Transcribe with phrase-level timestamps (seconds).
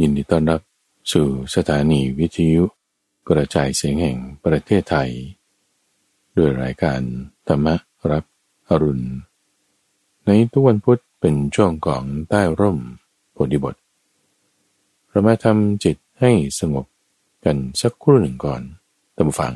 [0.00, 0.60] ยินดีต้อนรับ
[1.12, 2.64] สู่สถานีวิทยุ
[3.28, 5.10] กระจายเสียงแห่งประเทศไทย
[6.36, 7.00] ด้วยรายการ
[7.48, 7.66] ธรรม
[8.10, 8.24] รับ
[8.68, 9.06] อรุณ
[10.26, 12.78] ในทุกวันพุธเป็นช่วงของใต้ร่ม
[13.32, 13.74] โพธิบท
[15.08, 16.30] เรามาทำจิตให้
[16.60, 16.86] สงบ
[17.44, 18.62] กันสักครู่หนึ่งก่อน
[19.16, 19.54] ตามฟัง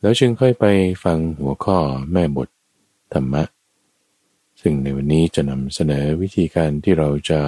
[0.00, 0.64] แล้วจึงค่อยไป
[1.04, 1.78] ฟังหัวข้อ
[2.12, 2.48] แม่บท
[3.12, 3.42] ธรรมะ
[4.60, 7.40] ซึ่งในวันนี้จะนำเสนอวิธีการที่เราจะ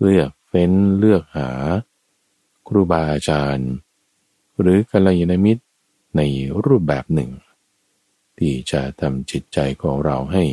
[0.00, 1.50] เลือก เฟ้นเลือกหา
[2.66, 3.70] ครูบาอาจารย์
[4.60, 5.62] หรือกัลยาณมิตร
[6.16, 6.22] ใน
[6.64, 7.30] รูปแบบหนึ่ง
[8.38, 10.44] ที่จะทำจิตใจของเราให้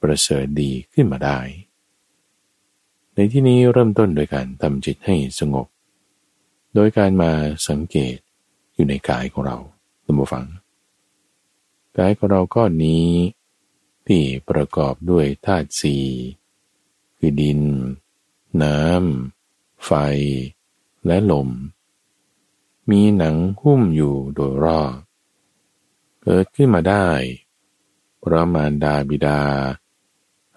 [0.00, 1.38] ประเสริฐดีขึ้นมาได้
[3.14, 5.66] ในที่นี้เริ่มต้นโดยการทำจิตให้สงบ
[6.74, 7.32] โดยการมา
[7.68, 8.16] สังเกต
[8.74, 9.56] อยู่ในกายของเรา
[10.04, 10.46] ตัมฟัง
[11.98, 13.06] กายของเราก้อนนี้
[14.06, 16.04] ที่ประกอบด้วยธาตุสี่
[17.18, 17.60] คือดิน
[18.62, 19.92] น้ำ ไฟ
[21.06, 21.48] และลม
[22.90, 24.94] มีหนังหุ้มอยู่โดยรอบ
[26.22, 27.08] เกิดขึ้นมาได้
[28.22, 29.42] พระมารดาบิดา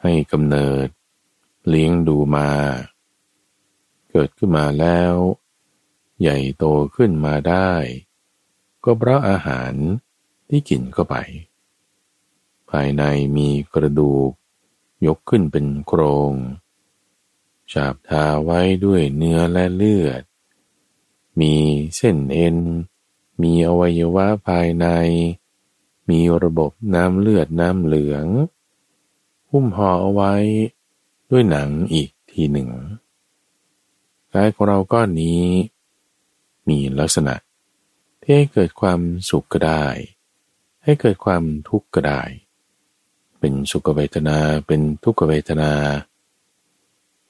[0.01, 0.87] ให้กำเนิด
[1.67, 2.51] เลี้ยงดูมา
[4.11, 5.13] เกิดขึ้นมาแล้ว
[6.21, 7.71] ใหญ่โตขึ้นมาได้
[8.83, 9.73] ก็เพราะอาหาร
[10.49, 11.15] ที่กินเข้าไป
[12.69, 13.03] ภายใน
[13.37, 14.31] มีกระดูก
[15.07, 16.01] ยกขึ้นเป็นโคร
[16.31, 16.33] ง
[17.71, 20.21] ฉาบทาไว้ด้วยเนื้อและเลือด
[21.39, 21.53] มี
[21.95, 22.57] เส้นเอ็น
[23.41, 24.87] มีอวัยวะภายใน
[26.09, 28.25] มีระบบน้ำเลือดน้ำเหลือง
[29.49, 30.33] หุ้มห่อเอาไว้
[31.29, 32.69] ด้วยหนังอีกทีหนึ่ง
[34.33, 35.43] กายของเราก้อนนี้
[36.69, 37.35] มีลักษณะ
[38.21, 39.85] ที่ให้เกิดความสุขก็ได้
[40.83, 42.21] ให้เกิดความทุกข์ก็ได้
[43.39, 45.71] เป็นสุขเวทนาเป็นทุกขเวทนา
[46.10, 46.10] เ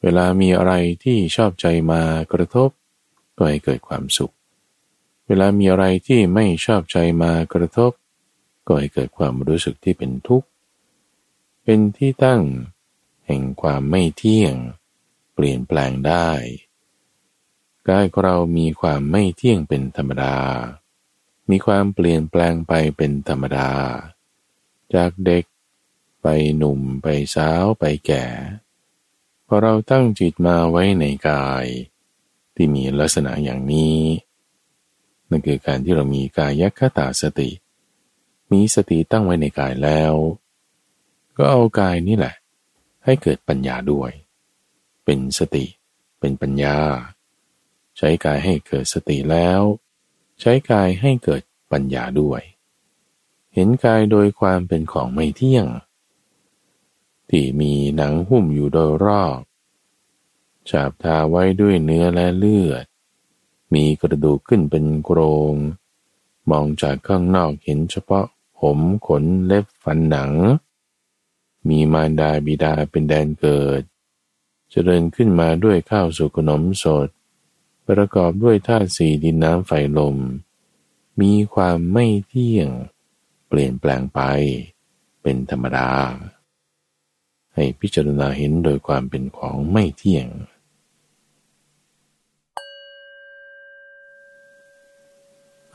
[0.02, 2.02] เวลามีอะไรที่ชอบใจมา
[2.34, 2.70] กระทบ
[3.38, 4.34] ก็ให้เกิดความสุข
[5.28, 7.92] เวลามีอะไรที่ไม่ชอบใจมากระทบ
[8.68, 10.48] ก็ให้เกิดความรู้สึกที่เป็นทุกข์
[11.64, 12.42] เป็นที่ตั้ง
[13.26, 14.56] แห่งความไม่เที่ยง
[15.34, 16.30] เปลี่ยนแปลงได้
[17.88, 20.38] กายของเรามีความไม่เที่ยงเป็นธรรมดา
[21.50, 23.70] มีความเปลี่ยนแปลงไปเป็นธรรมดา
[24.94, 25.44] จากเด็ก
[26.22, 26.28] ไป
[26.58, 28.26] หนุ่มไปสาวไปแก่
[29.54, 31.66] พอเราตั้งจิตมาไว้ในกาย
[32.56, 34.00] ที่มีลักษณะอย่างนี้
[35.30, 37.50] นั่นคือการที่เรามีกายยัคตาสติ
[38.52, 40.14] มีสติตั้งไว้ในกายแล้ว
[41.38, 42.36] ก็เอากายนี่แหละ
[43.06, 44.12] ให้เกิดปัญญาด้วย
[45.06, 45.66] เป็นสติ
[46.20, 46.78] เป็นปัญญา
[47.98, 49.62] ใช้กายให้เกิดสติแล้ว
[50.42, 51.42] ใช้กายให้เกิด
[51.72, 52.42] ปัญญาด้วย
[53.54, 55.68] เห็นกายโดยความเป็นของไม่เที่ยง
[57.32, 59.42] ที่มีหนังหุ้มอยู่โดยรอบ
[60.70, 62.86] ฉาบทาไว้ด้วยเนื้อและเลือด
[63.74, 65.20] มีกระดูกขึ้นเป็นโคร
[65.52, 65.54] ง
[66.50, 68.26] มองจากข้างนอกเห็นเฉพาะ
[68.60, 70.32] ผมขนเล็บฟันหนัง
[71.68, 73.82] มีมารดาบิดาเป็นแดนเกิด
[74.70, 77.08] เจริญขึ้นมาด้วยข้าวสุกขนมสด
[77.88, 80.18] ประกอบด้วยธาตุสี่ดินน้ำไฟลม
[81.22, 82.70] มีความไม่เที่ยง
[83.48, 84.20] เปลี่ยนแปลงไป
[85.22, 85.90] เป็นธรรมดา
[87.56, 90.28] ให้พิจารณาเห็นโดยความเป็นของไม่เที่ยง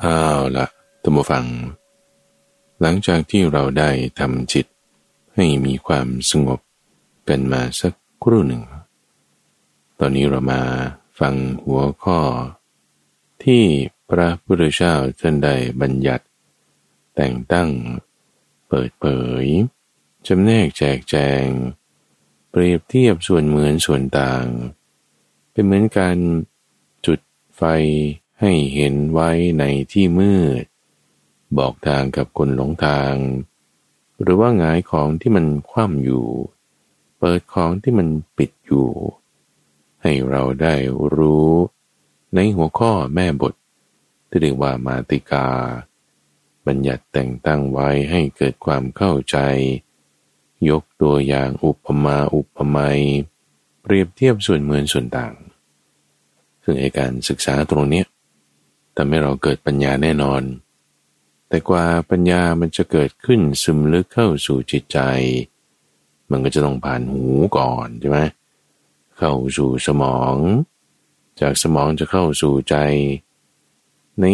[0.00, 0.20] เอา
[0.56, 0.66] ละ
[1.02, 1.46] ตัมฟัง
[2.80, 4.66] หลังจากที่เราได้ทำจิต
[5.34, 6.60] ให้มีความสงบ
[7.28, 8.62] กันมาสักครู่หนึ่ง
[9.98, 10.62] ตอนนี้เรามา
[11.20, 12.20] ฟังหัวข้อ
[13.44, 13.62] ที่
[14.10, 16.24] พระพุทธเจ้าท่านได้บัญญัติ
[17.14, 17.70] แต่งตั้ง
[18.68, 19.06] เปิดเผ
[19.42, 19.44] ย
[20.26, 21.46] จำแนกแจกแจง
[22.50, 24.46] เปรียบเทียบส่วนเหมือนส่วนต่าง
[25.52, 26.18] เป็นเหมือนการ
[27.06, 27.20] จุด
[27.56, 27.62] ไฟ
[28.40, 30.64] ให้เห็นไว้ในที่มืด
[31.58, 33.14] บอกทางกับคนหลงทาง
[34.20, 36.26] หรือว่าหงายของที่มันคว่ำอยู่
[37.18, 38.88] เปิดของที่มันปิดอยู่
[40.02, 40.74] ให้เราได้
[41.16, 41.50] รู้
[42.34, 43.54] ในหัวข้อแม่บท
[44.28, 45.48] ที่เรียกว่ามาติกา
[46.66, 49.38] บัญญัติแต่งตั้งไว้ให้เกิดความเข้าใจ
[50.70, 53.00] ยกตัวอย่างอุปมาอุปไมย
[53.82, 55.34] เปรียบเทียบส่วนเหมือนส่วนต่าง
[56.64, 58.04] ซึ่งไอการศึกษาตรงนี้
[58.96, 60.42] ทำให้เราเกิดปัญญาแน่นอน
[61.48, 64.98] แต่กว่าปัญญามันจะเกิดขึ้นซึมลึกเข้าสู่จิตใจ
[66.30, 67.22] มันก็จะต้องผ่านหู
[67.56, 68.20] ก่อนใช่ไหม
[69.18, 70.36] เข้าสู่สมอง
[71.40, 72.76] จากสมองจะเข้าสู่ใจ
[74.20, 74.24] ใน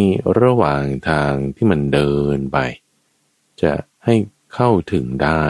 [0.41, 2.59] ระหว่างทางที่มันเดินไป
[3.63, 3.73] จะ
[4.05, 4.15] ให้
[4.55, 5.45] เข้าถึงได้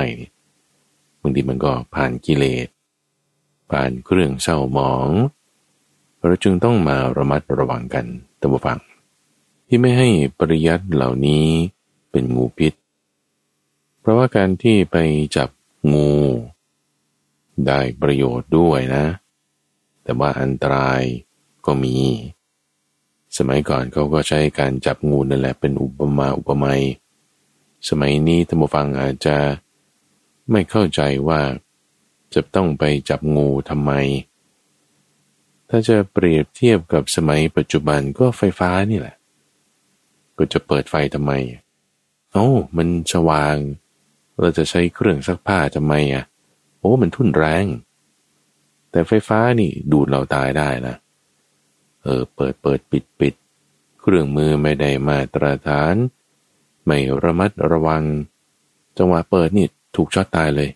[1.23, 2.69] บางทีมันก็ผ่านกิเลส
[3.71, 5.11] ผ่านเครื่องเศร้าหมอง
[6.19, 8.07] เราจึงต้องมาระมัดระวังกัน
[8.41, 8.79] ตัมฟัง
[9.67, 10.09] ที่ไม่ให้
[10.39, 11.47] ปริยัติเหล่านี้
[12.11, 12.73] เป็นงูพิษ
[14.01, 14.97] เพราะว่าการที่ไป
[15.37, 15.49] จับ
[15.93, 16.11] งู
[17.67, 19.05] ได้ประโยชน์ด้วยนะ
[20.03, 21.03] แต่ว่าอันตราย
[21.67, 21.97] ก็มี
[23.37, 26.83] สมัยก่อนเขาก็ใช้การจับงูนั่นแหละเป็นอุปมาอุปไมย
[27.89, 29.37] สมัยนี้ท่านผู้ฟังอาจจะ
[30.51, 31.43] ไม่เข้าใจว่า
[32.35, 33.93] จะต้องไปจับงูทำไม
[35.69, 39.17] ถ้าจะเปรียบเทียบกับสมัยปัจจุบันก็ไฟฟ้านี่แหละ
[40.39, 41.33] ก็จะเปิดไฟทำไม
[42.33, 42.47] เอ้
[42.77, 43.57] มันสว่าง
[44.41, 46.25] เราจะใช้เครื่องซักผ้าทำไมอะ
[46.79, 47.67] โอ้ มันทุ่นแรง
[48.91, 50.95] แต่ไฟฟ้านี่ดูดเราตายได้นะ
[52.03, 53.35] เออ เปิดเปิดปิดปิด
[54.01, 55.95] เครื่องมือไม่ได้มาตรฐาน
[56.85, 58.05] ไม่ระมัดระวัง
[58.99, 60.71] จังหวะเปิดนี่ ถูกช็อตตายเลย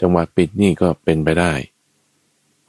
[0.00, 1.52] จังหวะปิดนี่ก็เป็นไปได้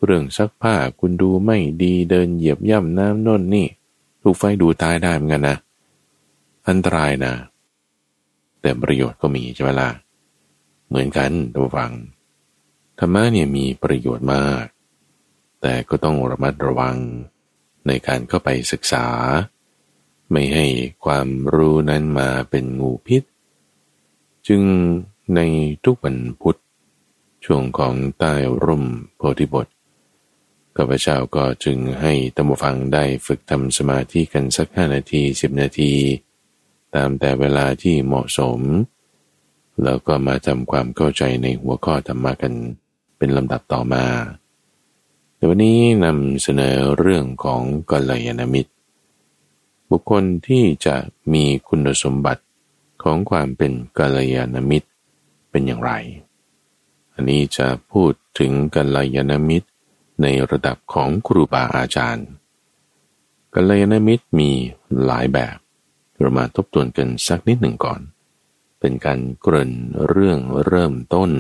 [0.04, 3.68] เรื่องซักผ้าคุณดูไม่ดีเดินเหยียบย่ำน้ำน่นนี่
[4.22, 5.58] ถูกไฟดูตายได้เหมือนกันนะ
[6.68, 7.34] อันตรายนะ
[8.62, 9.90] แต่ประโยชน์ก็มีใช่ไหมล่ะ
[10.88, 11.92] เหมือนกันตัวฟัง
[13.00, 14.66] ธรรมะเนี่ยมีประโยชน์มาก
[15.62, 16.98] แต่ก็ต้องระมัดระวัง
[17.88, 19.06] ในการเข้าไปศึกษา
[20.32, 20.66] ไม่ให้
[21.06, 23.24] ความรู้นั้นมาเป็นงูพิษ
[24.48, 24.62] จึง
[25.36, 25.40] ใน
[25.86, 26.60] ทุกวันพุธ
[27.46, 28.34] ช่วงของใต้
[28.66, 28.86] ร่ม
[29.18, 29.68] โพธิบท
[30.76, 35.94] ข้าพเจ้าก็จึงให้ตัมฟังได้ฝึกทำสมาธิกันสักห้านาทีสิบนาที
[36.96, 38.60] ตามแต่เวลาที่เหมาะสม
[39.84, 42.54] แล้วก็มาทำความเข้าใจในหัวข้อธรรมะกัน
[43.18, 44.06] เป็นลำดับต่อมา
[45.36, 48.72] แต่วันนี้นำเสนอเรื่องของกัลยาณมิตร
[49.90, 50.96] บุคคลที่จะ
[51.34, 52.44] มีคุณสมบัติ
[53.04, 54.88] ของความเป็นกัลยาณมิตร
[55.52, 55.92] เป็นอย่างไร
[57.14, 59.70] อันนี้จะพูดถึงกัลยาณมิตร
[60.22, 62.28] ในระดับของครูบาอาจารย์
[63.54, 64.52] กัลยาณมิตรมี
[65.06, 65.58] หลายแบบ
[66.20, 68.02] เรามาทบทวนกันสักนิดหนึ่งก่อน
[68.80, 69.72] เป็นการเกริ่น
[70.08, 71.32] เรื่องเริ่มต้น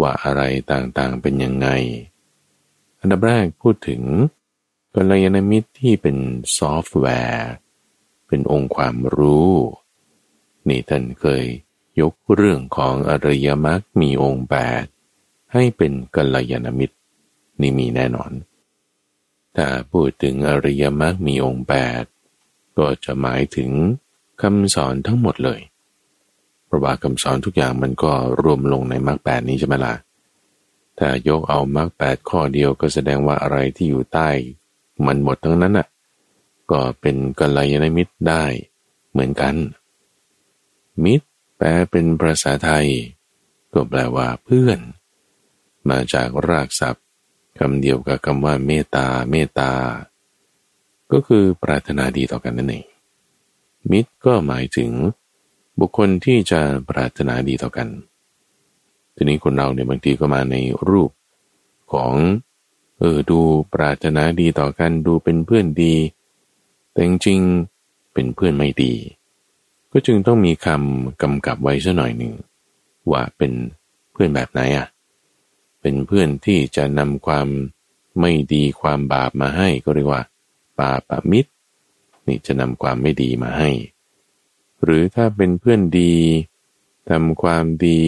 [0.00, 1.68] ว่าอะไรต่างๆเป็นยังไง
[3.00, 4.02] อันดับแรกพูดถึง
[4.94, 6.16] กัลยาณมิตรที่เป็น
[6.56, 7.50] ซอฟต์แวร์
[8.26, 9.52] เป็นองค์ความรู้
[10.68, 11.44] นี่ท่านเคย
[12.00, 14.84] ยกเรื่องของอริยมรรคมีองค์แปด
[15.52, 16.96] ให้เป็นกัลยาณมิตร
[17.60, 18.32] นี่มีแน่นอน
[19.56, 22.02] ถ้าพูดถึงอริยมรรคมีองค์แปด
[22.78, 23.70] ก็จะหมายถึง
[24.42, 25.60] คำสอนทั้งหมดเลย
[26.66, 28.12] เพราะว่าคำสอนทุกอย่างมันก็
[28.42, 29.94] รวมลงในมรรคแปดนี้ใช่ไหมล่ะ
[30.98, 34.28] ถ้ายกเอามรรคแปดข้อเดียวก็แสดงว่าอะไรที่อยู่ใต้
[35.06, 35.88] มันหมดทั้งนั้นอะ
[36.70, 38.44] ก็เป็นกัลยาณมิตรได้
[39.10, 39.54] เหมือนกัน
[41.04, 41.26] มิตร
[41.62, 42.86] ลเป็นภาษาไทย
[43.72, 44.78] ก็แปลว่าเพื่อน
[45.90, 47.04] มาจากรากศัพท์
[47.58, 49.72] คำเดียวกับคำว่าเมตตาเมตตา
[51.12, 52.86] ก็คือปรารถนาดีต่อกันนั่นเอง
[53.90, 54.90] มิตรก็หมายถึง
[55.80, 57.88] บุคคลที่จะปรารถนาดีต่อกัน
[59.14, 60.56] ทีนี้คนเราเนี่ยบางทีก็มาใน
[60.88, 61.10] รูป
[61.92, 62.14] ของ
[62.98, 63.40] เออดู
[63.74, 65.94] ปรารถนาดีต่อกันดูเป็นเพื่อนดี
[66.92, 68.92] แต่จริงๆเป็นเพื่อนไม่ดี
[69.92, 72.34] ก็จึงต้องมีคำกำกับไว้สัหน่อยหนึ่ง
[73.10, 73.52] ว่าเป็น
[74.12, 74.86] เพื่อนแบบไหนอะ
[75.80, 77.48] เป็นเพื่อนที่จะนำความ
[78.20, 80.22] ไม่ดีความบาปมาให้ก็เรียกว่า
[80.78, 81.50] ปาปามิตร
[82.26, 83.70] นี่จะนำความไม่ดีมาให้
[84.82, 86.14] หรือถ้าเป็นเพื่อนดี
[87.10, 88.00] ทำความดี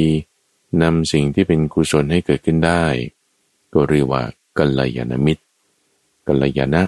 [0.83, 2.85] นำสิ่งที่เป็นกุศลให้เกิดขึ้นได้
[3.73, 4.23] ก็เรียกว่า
[4.59, 5.45] กัลยาณมิตร
[6.27, 6.83] กัลยาณะ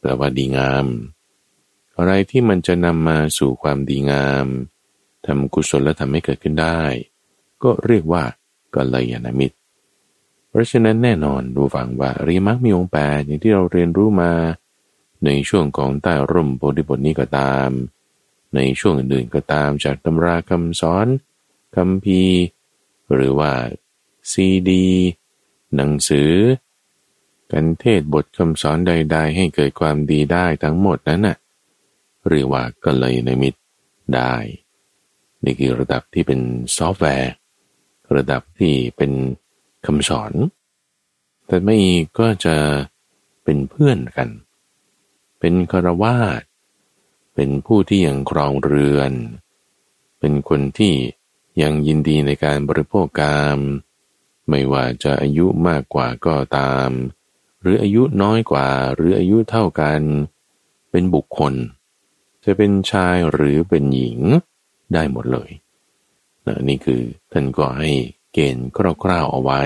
[0.00, 0.86] แปลว่าดีงาม
[1.98, 4.46] อะไรที่มันจะนำมาสู่ความดีงาม
[5.26, 6.80] ทำกุศลและทำให้เกิดขึ้นได้
[7.62, 8.24] ก็เรียกว่า
[8.74, 9.56] กัลยาณมิตร
[10.48, 14.32] เพราะฉะนั้นแน่นอนดูฟังว่าเรียมักมีองค์แปดอย่างที่เราเรียนรู้มา
[15.24, 17.70] ในช่วงของใต้ร่มโพธิบทนี้ก็ตาม
[18.54, 21.06] ในช่วงอื่นๆก็ตามจากตำราคำสอน
[21.76, 22.22] คำพี
[23.14, 23.52] หรือว่า
[24.30, 24.88] ซีดี
[25.74, 26.32] หนังสือ
[27.52, 31.36] กันเทศบทคำสอนใด ๆ ให้เกิดความดีได้ทั้งหมดนั้นน่ะ
[32.28, 33.60] เรียกว่ากัลยาณมิตร
[34.14, 34.34] ได้
[35.44, 36.40] นี่คือระดับที่เป็น
[36.76, 37.32] ซอฟต์แวร์
[38.16, 39.12] ระดับที่เป็น
[39.86, 40.32] คำสอน
[41.46, 41.78] แต่ไม่
[42.18, 42.56] ก็จะ
[43.44, 44.28] เป็นเพื่อนกัน
[45.40, 46.42] เป็นคารวาส
[47.34, 49.12] เป็นผู้ที่ยังครองเรือน
[50.20, 50.94] เป็นคนที่
[51.62, 53.58] ยังยินดีในการบริโภคกาม
[54.48, 56.90] ไม่ว่าจะอายุมากกว่าก็ตาม
[57.60, 60.00] หรืออายุน้อยกว่าหรืออายุเท่ากัน
[60.90, 61.54] เป็นบุคคล
[62.44, 64.20] จะเป็นชายหรือเป็นหญิง
[64.94, 65.50] ได้หมดเลย
[66.46, 67.90] นะนี่คือท่านก็ให้
[68.32, 68.68] เกณฑ์
[69.02, 69.62] คร่าวๆเอาไว้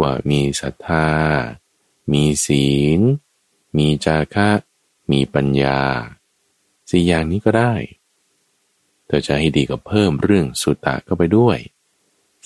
[0.00, 1.08] ว่ามีศรัทธา
[2.12, 3.00] มีศีล
[3.76, 4.50] มีจาคะ
[5.12, 5.80] มีปัญญา
[6.90, 7.74] สี่อย่างนี้ก็ได้
[9.06, 11.58] เธอจะให้ดีก็เพิ่มเรื่องสุตตะเข้าไปด้วย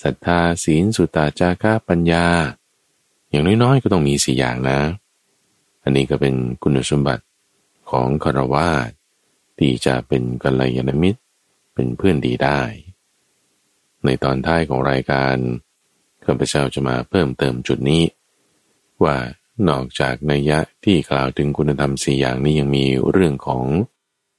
[0.03, 2.27] ศรัทธาศีลสุตตาจาคะปัญญา
[3.29, 4.79] อย่างน้อยๆก็ต้องมีสี่อย่างนะ
[5.83, 7.23] อันนี้ก็เป็นคุณสมบัติ
[7.89, 8.89] ของคารวาส
[9.59, 11.19] ที่จะเป็นกัลยาณมิตร
[11.73, 12.61] เป็นเพื่อนดีได้
[14.05, 15.35] ในตอนท้ายของรายการ
[16.25, 18.03] ข้าพเจ้าจะมาเพิ่มเติมจุดนี้
[19.03, 19.17] ว่า
[19.69, 23.65] นอกจากนัยยะที่กล่าวถึงคุณธรรมสี่อย่างนี้ยังมีเรื่องของ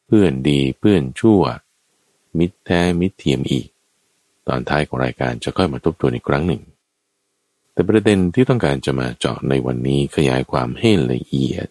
[0.07, 1.43] เพื่อนดีเพื่อนชั่ว
[2.39, 3.69] มิตรแท้มิตรเทียมอีก
[4.49, 6.63] ตอนท้ายของรายการจะค่อยมาทบทวนอีกครั้งหนึ่ง
[7.73, 11.67] แต่ประเด็นที่ต้องการจะมาเจาะในวันนี้ขยายความให้ละเอียด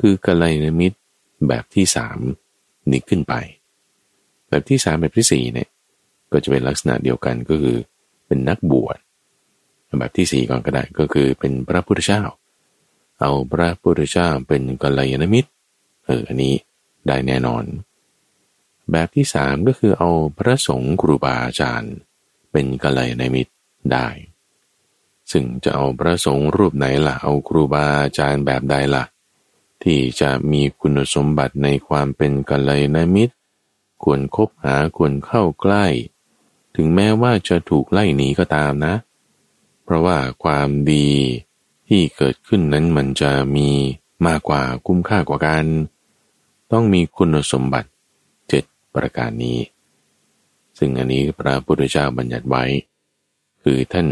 [0.00, 0.98] คือกัลยาณมิตร
[1.48, 2.18] แบบที่สาม
[2.92, 3.34] นี้ขึ้นไป
[4.48, 5.68] แบบที่สามแบบที่สี่เนี่ย
[6.32, 7.76] ก็จะเป็นลักษณะเดียวกันก็คือ
[8.26, 8.98] เป็นนักบวช
[9.98, 12.22] แบบที่สี่ก่อนก็ได้ก็คือเป็นพระพุทธเจ้า
[13.20, 15.50] เอาพระพุทธเจ้าเป็นกัลยาณมิตร
[16.06, 16.54] เอออันนี้
[17.06, 17.64] ได้แน่นอน
[18.92, 21.94] แบบที่สามก็คือเอาพระสงฆ์ครูบาอาจารย์
[22.52, 23.52] เป็นกัลยาณมิตร
[23.92, 24.08] ได้
[25.32, 29.04] ซึ่งจะเอาพระสงฆ์รูปไหนล่ะเอาครูบาอาจารย์แบบใดล่ะ
[29.82, 33.34] ที่จะมีคุณสมบัติในความเป็นกัลยาณมิตร
[34.02, 35.86] ควรคบหาควรเข้าใกล้
[36.74, 38.94] ถึงแม้ว่าจะถูกไล่หนีก็ตามนะ
[39.84, 41.08] เพราะว่าความดี
[41.88, 43.70] ที่เกิดขึ้นนั้นมันจะมี
[44.26, 45.66] มากกว่าคุ้มค่ากว่ากัน
[46.72, 47.88] ต้องมีคุณสมบัติ
[48.48, 49.58] เจ็ดประการนี้
[50.78, 52.64] ซึ่งอันนี้พระพุทธเจ้าบัญญัติไว้
[53.62, 54.06] คือท่าน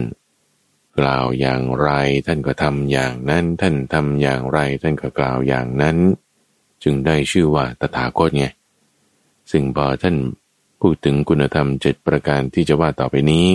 [0.98, 1.90] กล่าวอย่างไร
[2.26, 5.96] ท่านก็ทำอย่างนั้น ท่านทำอย่างไร ท่านก็กล่าวอย่างนั้น
[6.82, 8.46] จึงได้ชื่อว่าตถาคตไง
[9.50, 10.16] ซึ่งพอท่าน
[10.80, 13.46] พูดถึงคุณธรรมเจ็ดประการที่จะว่าต่อไปนี้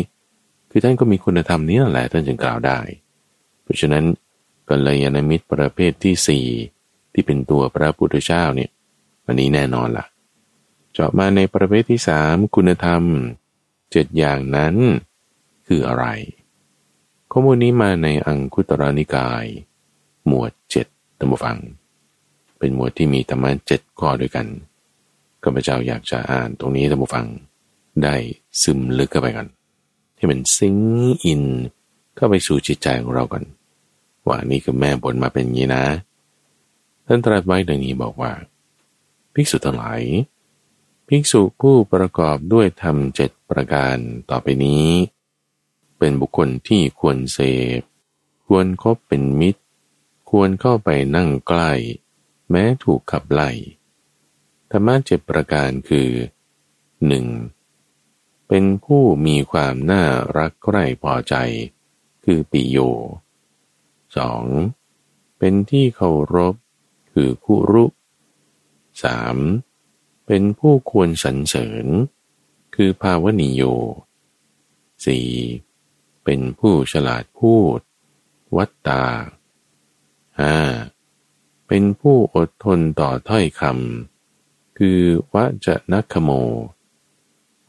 [0.71, 2.79] คือท่านก็มีคุณธรรมนี้นั่นแหละท่านจึงกล่าวได้
[3.63, 4.03] เพราะฉะนั้น
[4.69, 6.45] กัลยาณมิตรประเภทที่สี่
[7.13, 8.69] ที่เป็นตัวพระพุทธเจ้าเนี่ย
[9.25, 10.05] วันนี้แน่นอนละ่ะ
[10.93, 13.03] เจาะมาในประเภทที่สามคุณธรรม
[13.91, 14.75] เจ็ดอย่างนั้น
[15.67, 16.05] คืออะไร
[17.35, 19.45] ข้อมูลนี้มาในอังคุตรานิกาย
[20.27, 20.87] หมวดเจ็ด
[21.19, 21.57] ตัมฟัง
[22.59, 24.47] เป็นหมวดที่มีธรรมะเจ็ดข้อด้วยกัน
[25.43, 27.25] ข้าพเจ้าอยากจะอ่านตรงนี้ตัมฟัง
[28.03, 28.15] ได้
[28.61, 29.47] ซึมลึกเข้าไปกัน
[30.17, 30.77] ให้มันซิง
[31.23, 31.43] อิน
[32.15, 33.43] เข้าไปสู่จิตใจของเรากัน
[34.27, 35.85] ว่านี่คือแม่บนมาเป็นงี้นะ
[37.07, 38.31] ท่านตรัสไว้ดังนี้บอกว่า
[39.33, 40.01] ภิกษุทั้งหลาย
[41.07, 43.95] ภิกษุผู้ประกอบด้วยธรรมเจ็ดประการ
[44.29, 44.87] ต่อไปนี้
[46.05, 47.39] เป็นบุคคลที่ควรเส
[47.79, 47.81] พ
[48.47, 49.61] ควรคบเป็นมิตร
[50.29, 51.71] ควรเข้าไปนั่งใกล้
[52.49, 53.51] แม้ถูกขับไล่
[54.71, 56.09] ธรรมะเจ็ดประการคือ
[57.07, 57.25] หนึ่ง
[58.47, 60.03] เป็นผู้มีความน่า
[60.37, 61.35] รักใคร่พอใจ
[62.23, 62.77] คือปิโย
[64.17, 64.43] สอง
[65.37, 66.55] เป็นที่เคารพ
[67.11, 67.85] คือคุรุ
[69.03, 69.37] สาม
[70.25, 71.85] เป็นผู้ควรสรรเสริญ
[72.75, 73.63] คือภาวนิโย
[75.05, 75.29] สี่
[76.23, 77.79] เป็นผู้ฉลาดพูด
[78.57, 79.03] วัตตา
[80.39, 80.57] ห้า
[81.67, 84.99] เป็นผู้อดทนต่อถ้อยคำคือ
[85.33, 86.31] วะจะนักขโม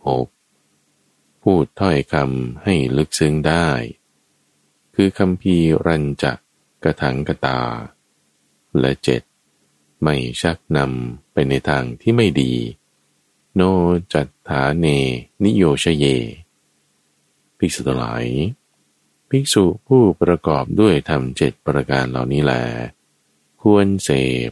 [0.06, 0.28] หก
[1.42, 3.68] พูดถ้อยคำให้ลึกซึ้งได้
[4.94, 5.56] คือคำพี
[5.86, 6.38] รันจะก
[6.82, 7.60] กระถังกระตา
[8.78, 9.22] และเจ็ด
[10.02, 12.52] ไม่ชักนำไปในทางที่ไม่ดี
[13.54, 13.60] โน
[14.12, 14.86] จัตถาเน
[15.44, 16.06] นิโยชเย
[17.64, 18.24] ภิกษุทั้งหลาย
[19.30, 22.54] ภิกษุผู้ประกอบด้วยธรรมเจ็ดประการเหล่านี้แล
[23.62, 24.10] ควรเส
[24.48, 24.50] พ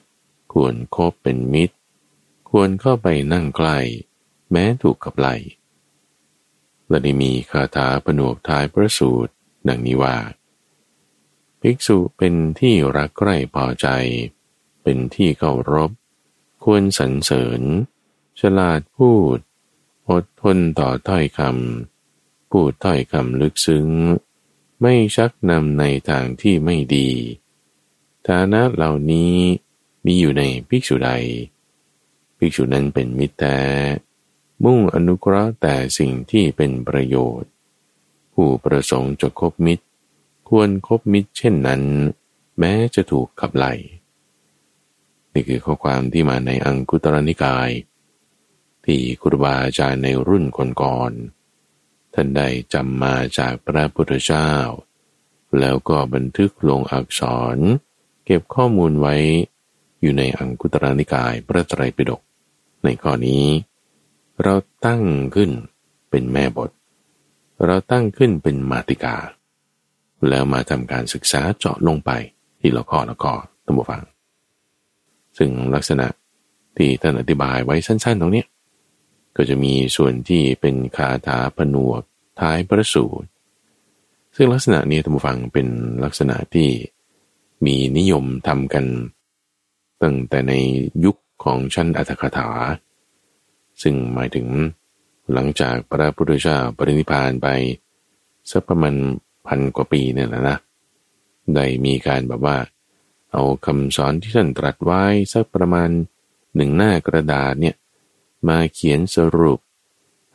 [0.52, 1.76] ควรคบเป็นมิตร
[2.50, 3.78] ควรเข้าไปนั่งใกล้
[4.50, 5.28] แม้ถูกกับไหล
[6.88, 9.32] และได้มีคาถาผนวกท้ายพระสูตร
[9.68, 10.16] ดังนี้ว่า
[11.60, 13.88] ภิกษุเป็นที่รักใคร่พอใจ
[14.82, 15.90] เป็นที่เคารพ
[16.64, 17.62] ควรสรรเสริญ
[18.40, 19.38] ฉลาดพูด
[20.10, 21.91] อดทนต่อถ้อยคำ
[22.52, 23.88] พูดถ้อยคำลึกซึ้ง
[24.80, 27.08] ไม่ชักนำในทางที่ไม่ดี
[28.28, 29.34] ฐานะเหล่านี้
[30.04, 31.10] มีอยู่ในภิกษุใด
[32.38, 33.58] ภิกษุนั้นเป็นมิตรแต่
[34.64, 37.50] มุ่งอนุเคราะห์แต่สิ่งที่เป็นประโยชน์
[38.34, 39.84] ผู้ประสงค์จะคบมิตร
[40.48, 41.82] ควรครบมิตรเช่นนั้น
[42.58, 43.72] แม้จะถูกขับไล่
[45.32, 47.70] นี่คือข้อความที่มาในอังคุตรนิกาย
[48.84, 51.41] ที่ครูบาอาจารย์ในรุ่นก่อนๆ
[52.14, 54.50] ท่านได้จำมาจากพระพุทธเจ้า
[55.60, 57.22] แล้วก็บันทึกลงอักษ
[57.54, 57.56] ร
[58.24, 59.14] เก็บข้อมูลไว้
[60.00, 62.20] อยู่ในอังคุตรนิกายพระไตรปิฎก
[62.84, 63.44] ในข้อนี้
[64.42, 64.54] เรา
[64.86, 65.02] ตั้ง
[65.34, 65.50] ขึ้น
[66.10, 66.70] เป็นแม่บท
[67.64, 69.16] เราตั้งขึ้นเป็นมาติกา
[70.28, 72.10] แล้วมาทำการศึกษาเจาะลงไป
[72.60, 74.02] ที่ละข้อละข้อตั้งบฟัง
[75.38, 76.06] ซึ่งลักษณะ
[76.76, 78.44] ที่ท่านอธิบายไว้สั้นๆตรงนี้
[79.36, 82.02] ก็จะมีส่วนที่เป็นคาถาผนวก
[82.40, 83.28] ท้ายประสูตร
[84.36, 85.68] ซึ่งลักษณะนี้ท่านผู้ฟังเป็น
[86.04, 86.68] ลักษณะที่
[87.66, 88.84] มีนิยมทำกัน
[90.02, 90.52] ตั้งแต่ใน
[91.04, 92.48] ยุคของชั้นอัตถกถา
[93.82, 94.46] ซึ่งหมายถึง
[95.32, 97.48] หลังจากพระพุทธเจ้าปรินิพานไป
[98.50, 98.94] สักประมาณ
[99.46, 100.58] พันกว่าปีเนี่ยนะนะ
[101.54, 102.56] ได้มีการแบบว่า
[103.32, 105.88] เอาคำสอนที่ท่านตรัสไว้สักประมาณ
[106.56, 107.74] หนึ่งหน้ากระดาษเนี่ย
[108.48, 109.60] มาเขียนสรุป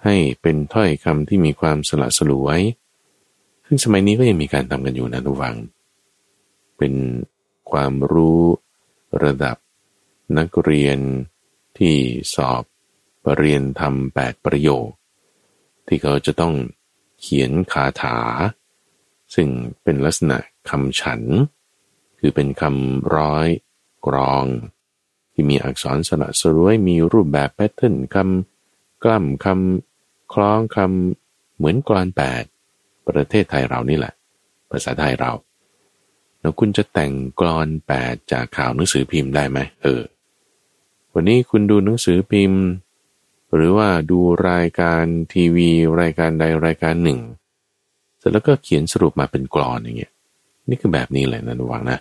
[0.03, 2.61] ให้เป็นถ้อยคำที่มีความสละสลวย
[3.65, 5.55] ซึ่งสมัยนี้ก็ยังมีการทำกันอยู่นะทุกฝัง
[6.77, 6.93] เป็น
[7.71, 8.41] ความรู้
[9.23, 9.57] ระดับ
[10.37, 10.99] นักเรียน
[11.77, 11.95] ที่
[12.35, 12.63] สอบ
[13.23, 14.87] ปรริญญาทำแปดประโยค
[15.87, 16.53] ที่เขาจะต้อง
[17.21, 18.17] เขียนคาถา
[19.35, 19.47] ซึ่ง
[19.83, 20.37] เป็นลักษณะ
[20.69, 21.21] คำฉัน
[22.19, 23.47] คือเป็นคำร้อย
[24.05, 24.45] กรอง
[25.39, 32.43] ที่มีอักษรสระสรวยมีรูปแบบแพทเทิร์นคำกล้ำคำคล้องคำเหมือนกรอนแปด
[33.07, 34.13] ประเทศไทยเรานี่แหละ
[34.69, 35.31] ภาษาไทยเรา
[36.39, 40.01] แล้วคุณจะแต่งกรอนแปดจากข่าวหนังสือพิมพ์ได้ไหมเออ
[41.13, 42.61] วันนี้คุณดูหนังสือพิมพ์
[43.55, 45.03] หรือว่าดูรายการ
[45.33, 45.69] ทีวี
[46.01, 47.19] รายการใดรายการหนึ่ง
[48.17, 50.13] เสร็จแล้วก็เขียนสรุปมาเป็นกรอนอย่างเงี้ย
[50.69, 51.99] นี่คือแบบนี้เลยนะระวังนะ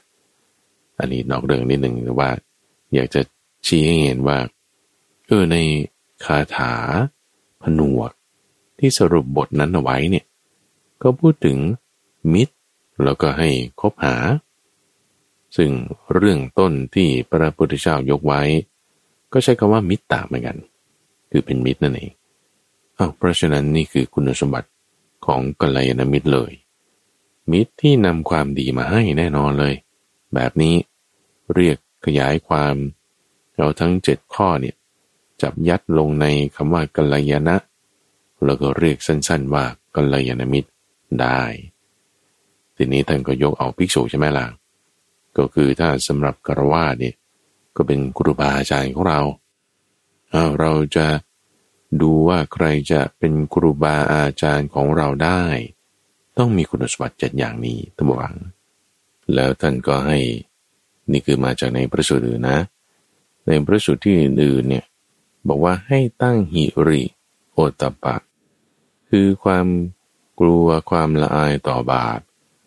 [0.98, 2.30] อันนี้นอกเรื่องนิดหนึ่งว่า
[2.94, 3.20] อยากจะ
[3.66, 4.38] ชี้ให้เห็นว่า
[5.26, 5.56] เออใน
[6.24, 6.72] คาถา
[7.62, 8.10] ผนวก
[8.78, 10.24] ที่สรุปบทนั้นเอาไว้เนี่ย
[11.02, 11.58] ก็พูดถึง
[12.32, 12.54] มิตร
[13.04, 13.48] แล้วก็ให้
[13.80, 14.16] คบหา
[15.56, 15.70] ซึ่ง
[16.14, 18.42] เรื่องต้นที่พระพุทธเจ้ายกไว้
[19.32, 20.56] ก็ใช้คำว่ามิตรตาเหมือนกัน
[21.30, 22.12] คือเป็นมิตรนั่นเอง
[22.98, 24.70] อ้าวเพราะฉะนั้นนี่คือคุณสมบัติ
[25.26, 26.52] ของกัลยาณมิตรเลย
[27.52, 29.74] มิตรที่นำความดีมาให้แน่นอนเลย
[30.34, 30.74] แบบนี้
[31.54, 32.74] เรียก ขยายความ
[33.56, 34.76] เราทั้งเจ็ดข้อเนี่ย
[35.42, 37.56] จับยัดลงในคำว่ากัลยาณะ
[38.44, 40.70] แล้วก็เรียกสั้นๆว่ากัลยาณมิตร
[41.20, 41.42] ได้
[42.76, 44.46] ทีนี้ท่านก็ยกเอาภิกษุใช่ไหมล่ะ
[45.36, 47.14] ก็คือถ้าสำหรับกรวาเนี่ย
[47.76, 49.20] ก็เป็นครูบาอาจารย์ของเรา
[50.30, 51.06] เอาเราจะ
[52.00, 55.42] ดูว่าใครจะเป็นครูบาอาจารย์ของเราได้
[56.38, 58.18] ต้องมีคุณสมบัติเจ็ดอย่างนี้ทั้งหมด
[59.34, 60.18] แล้วท่านก็ให้
[61.12, 62.58] นี่คือมาจากในพระสูตรอื่นนะ
[63.46, 64.84] ในพระสูตรที่อื่นเนี่ย
[65.48, 67.02] บอกว่าให้ตั้งหิริ
[67.52, 68.16] โอตปะ
[69.08, 69.66] คือความ
[70.40, 72.20] กลัวความละอายต่อบาป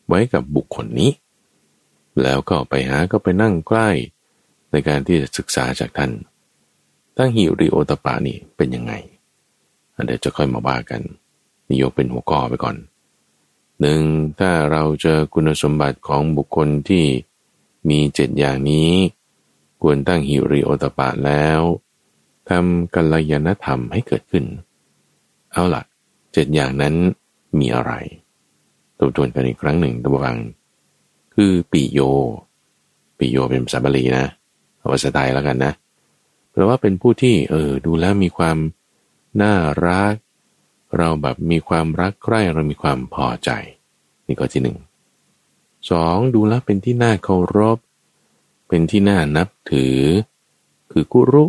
[0.07, 1.11] ไว้กับบุคคลนี้
[2.21, 3.89] แล้วก็ไปหาก็ไปนั่งใกล้
[4.71, 6.11] ในการที่จะศึกษาจากท่าน
[7.17, 8.93] ตั้งหิริโอตปะนี่เป็นยังไง
[10.05, 11.01] เดี๋ยวจะค่อยมาว่ากัน
[11.69, 12.75] นิยกเป็นหัวข้อไปก่อน
[13.79, 14.01] หนึ่ง
[14.39, 17.05] ถ้าเราเจอคุณสมบัติของบุคคลที่
[17.87, 18.91] มีเจ็ดอย่างนี้
[19.81, 21.61] ควรตั้งหิริโอตปะแล้ว
[22.49, 24.45] ทำกัลยาณธรรมให้เกิดขึ้น
[25.51, 25.83] เอาละ
[26.33, 26.95] เจ็ดอย่างนั้น
[27.59, 27.91] มีอะไร
[28.97, 30.37] ทบทวนกันอีกครั้งหนึ่งตัววัง
[31.35, 31.99] คือปิโย
[33.17, 34.25] ปิโยเป็นภาษาบาลีนะ
[34.77, 35.73] เอาภาษาไทยแล้วกันนะ
[36.51, 38.57] แปลว่าเป็นผู้ที่เออดูแล้วมีความ
[39.41, 39.53] น่า
[39.87, 40.13] รัก
[40.97, 43.49] เราแบบมีความรักใคร่เรามีความพอใจ
[44.27, 44.77] นี่ก็ที่หนึ่ง
[45.89, 47.77] สองดูแลเป็นที่น่าเคารพ
[48.67, 49.99] เป็นที่น่านับถือ
[50.91, 51.45] คือกุรุ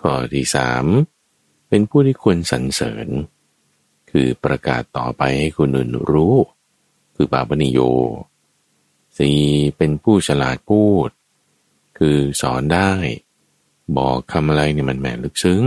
[0.00, 0.84] ข้อที่สาม
[1.68, 3.08] เป็นผู้ที่ควรสรรเสริญ
[4.10, 6.36] คือประกาศต่อไปให้คนอื่นรู้
[7.16, 7.80] คือบาปนิโย
[9.18, 9.40] สี่
[9.76, 11.08] เป็นผู้ฉลาดพูด
[11.98, 12.92] คือสอนได้
[13.96, 15.64] บอกคำอะไรเนี่ยมันแหมลึกซึ้ง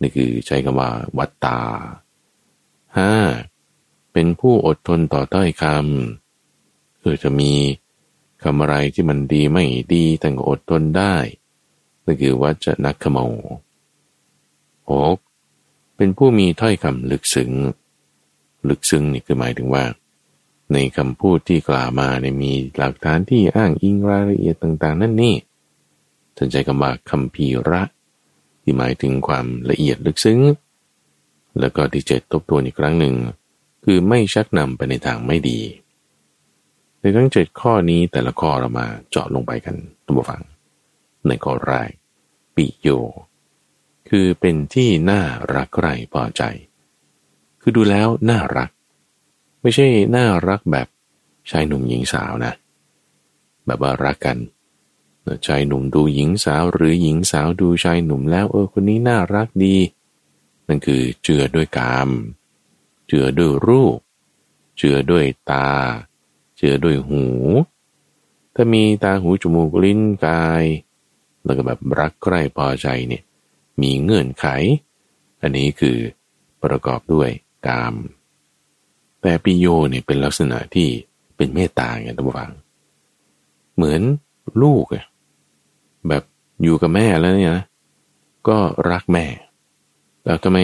[0.00, 1.60] นี่คือใช้คำว่าวัตตา
[2.96, 3.12] ห้า
[4.18, 7.52] เป็นผู้อดทนต่อต้อยคำเออจะมี
[8.42, 11.16] คำอะไรที่มันดีไม่ดีแต่ก็อดทนได้
[12.04, 13.18] นั่นคือวัจนักขโม
[14.90, 15.18] หก
[15.96, 17.52] เป็นผู้มีถ้อยคำลึกซึ้ง
[18.68, 19.84] ลึกซึ้งนี่คือหมายถึงว่า
[20.72, 25.34] ในคำพูดที่กล่าวมาเนี่ยมีหลักฐานที่อ้างอิงรายละเอียดต่าง ๆ นั่นนี่
[26.36, 27.82] ท่านใจคำว่าคำพีระ
[28.62, 30.40] ที่หมายถึงความละเอียดลึกซึ้ง
[31.60, 33.16] แล้วก็ที่เจ็ดทบทวนอีกครั้งหนึ่ง
[33.88, 35.60] คือไม่ชักนำไปในทางไม่ดี
[37.00, 40.42] ในทั้งเจ็ดข้อนี้แต่ละข้อเรามาเจาะลงไปกันทุกฟัง
[41.26, 41.90] ในข้อแรก
[42.54, 42.88] ปิโย
[44.08, 45.22] คือเป็นที่น่า
[45.54, 46.42] รักใคร่พอใจ
[47.60, 48.70] คือดูแล้วน่ารัก
[49.62, 50.88] ไม่ใช่น่ารักแบบ
[51.50, 52.52] ชายหนุ่มหญิงสาวนะ
[53.66, 54.38] แบบว่ารักกัน
[55.46, 59.76] ชายหนุ่มดูหญิงสาวหรือหญิงสาวดูชายหนุ่มแล้วเออคนนี้น่ารักดี
[60.68, 62.08] นั่นคือเจือด้วยกาม
[63.06, 63.98] เจือด้วยรูป
[64.76, 65.70] เจือด้วยตา
[66.56, 67.24] เจือด้วยหู
[68.54, 70.64] ถ้ามีตาหูจมูกลิ้นกาย
[71.44, 73.22] แล้วก็แบบรักใคร่พอใจเนี่ย
[73.82, 74.46] มีเงื่อนไข
[75.42, 75.96] อันนี้คือ
[76.62, 77.30] ประกอบด้วย
[77.66, 77.94] กาม
[79.22, 80.88] แต่ปิโยเนี่ยเป็นลักษณะที่
[81.36, 82.50] เป็นเมตตาไงท่านผู้ฟัง
[83.76, 84.00] เหมือน
[84.62, 84.84] ลูก
[86.08, 86.22] แบบ
[86.62, 87.64] อยู่กับแม่แล้วเนี่ยนะ
[88.48, 88.58] ก็
[88.90, 89.26] รักแม่
[90.22, 90.58] แต่ทำไม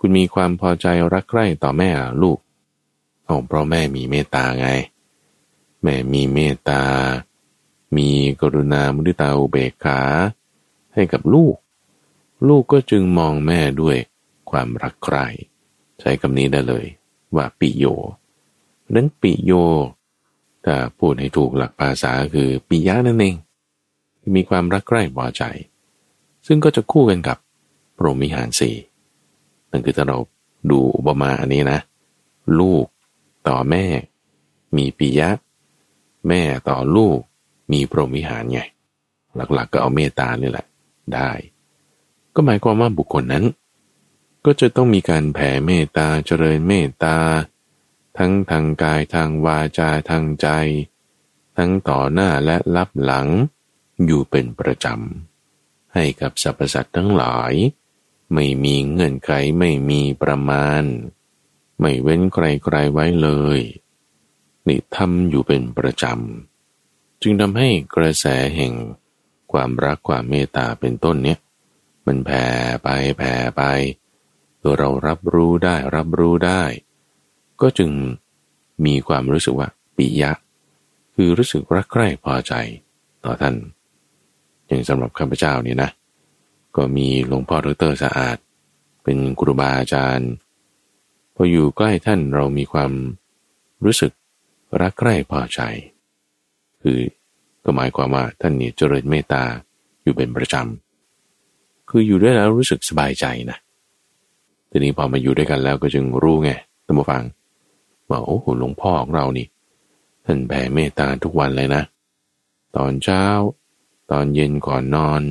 [0.00, 1.90] คุณมีความพอใจรักใคร่ต่อแม่
[2.22, 2.38] ลูก
[3.24, 4.68] เอเพราะแม่มีเมตตาไง
[5.82, 6.82] แม่มีเมตตา
[7.96, 8.08] มี
[8.40, 10.00] กรุณามุทิตาอุเบกขา
[10.94, 11.56] ให้กับลูก
[12.48, 13.96] ลูกก็จึงมองแม่ด้วย
[14.50, 15.26] ความรักใคร่
[16.00, 16.84] ใช้คำนี้ได้เลย
[17.34, 17.84] ว่าปิโย
[18.94, 19.52] นั้นปิโย
[20.64, 23.36] ถ้าพูดให้ถูกหลักภาษาคือปิยะนั่นเอง
[24.36, 25.42] มีความรักใคร่พอใจ
[26.46, 27.38] ซึ่งก็จะคู่กันกับ
[27.96, 28.76] พรมิหารสี่
[29.70, 30.18] นั่นคือถ้าเรา
[30.70, 31.78] ดูอุปมาอันนี้นะ
[32.60, 32.84] ลูก
[33.48, 33.84] ต่อแม่
[34.76, 35.30] มีปิยะ
[36.28, 37.18] แม่ต่อลูก
[37.72, 38.60] มีพรหมิหารไง
[39.54, 40.66] หลักๆ ก็เอาเมตตานี่แหละ
[41.14, 41.30] ได้
[42.34, 43.44] ก็หมายความว่าบุคคลนั้น
[44.44, 47.16] ก็จะต้องมีการแผ่เมตตาเจริญเมตตา
[48.18, 50.48] ทั้งทางกายทางวาจาทางใจ
[51.56, 53.28] ทั้งต่อหน้าและรับหลัง
[54.04, 57.52] อยู่เป็นประจำให้กับสรรพสัตว์ทั้งหลาย
[58.34, 60.82] ไม่มีเงื่อนไขไม่มีประมาณ
[61.80, 63.60] ไม่เว้นใครๆไว้เลย
[64.66, 68.72] นี่ทำอยู่เป็นประจำ จึงทำให้กระแสแห่ง
[69.52, 71.38] ความรักความเมตตาเป็นต้นเนี้ย
[72.06, 72.46] มันแผ่
[72.82, 72.88] ไป
[73.18, 73.62] แผ่ไป
[74.62, 76.62] ตัวเรารับรู้ได้รับรู้ได้
[77.60, 77.90] ก็จึง
[78.84, 80.32] มีความรู้สึกว่าปิยะ
[81.14, 82.52] คือรู้สึกรักใคร่พอใจ
[83.24, 83.54] ต่อท่าน
[84.66, 85.90] อย่างสำหรับข้าพเจ้านี่นะ
[86.76, 88.36] ก็มีหลวงพ่อดรสะอาด
[89.04, 90.30] เป็นครูบาอาจารย์
[91.34, 92.92] พออยู่ใกล้ท่านเรามีความ
[93.84, 94.12] รู้สึก
[94.80, 95.60] รักใคร่พอใจ
[96.82, 96.98] คือ
[97.64, 99.42] ก็หมายความว่าท่านนี่เจริญเมตตา
[100.02, 103.58] อยู่เป็นประจำ คืออยู่ด้วยแล้วรู้สึกสบายใจนะ
[104.70, 106.50] ทีนี้พอมาอยู่ด้วยกันแล้วก็จึงรู้ไง
[106.84, 107.22] ท่านผู้ฟัง
[108.08, 109.46] ว่าโอ้หหลวงพ่อของเรานี่
[110.24, 111.82] ท่านแผ่เมตตาทุกวันเลยนะ
[112.76, 113.24] ตอนเช้า
[114.10, 115.22] ตอนเย็นก่อนนอน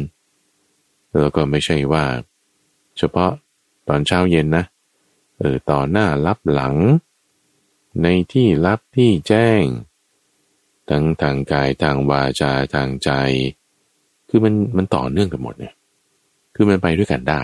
[1.19, 2.05] แล้วก็ไม่ใช่ว่า
[2.97, 3.31] เฉพาะ
[3.87, 4.65] ตอนเช้าเย็นนะ
[5.39, 6.75] เออต่อหน้ารับหลัง
[8.03, 9.63] ในที่รับที่แจ้ง
[10.89, 13.11] ทั้งทางกายทางวาจาทางใจ
[14.29, 15.73] คือมันมันต่อเนื่องกันหมดเนี่ย
[16.55, 17.41] คือมันไปด้วยกันได้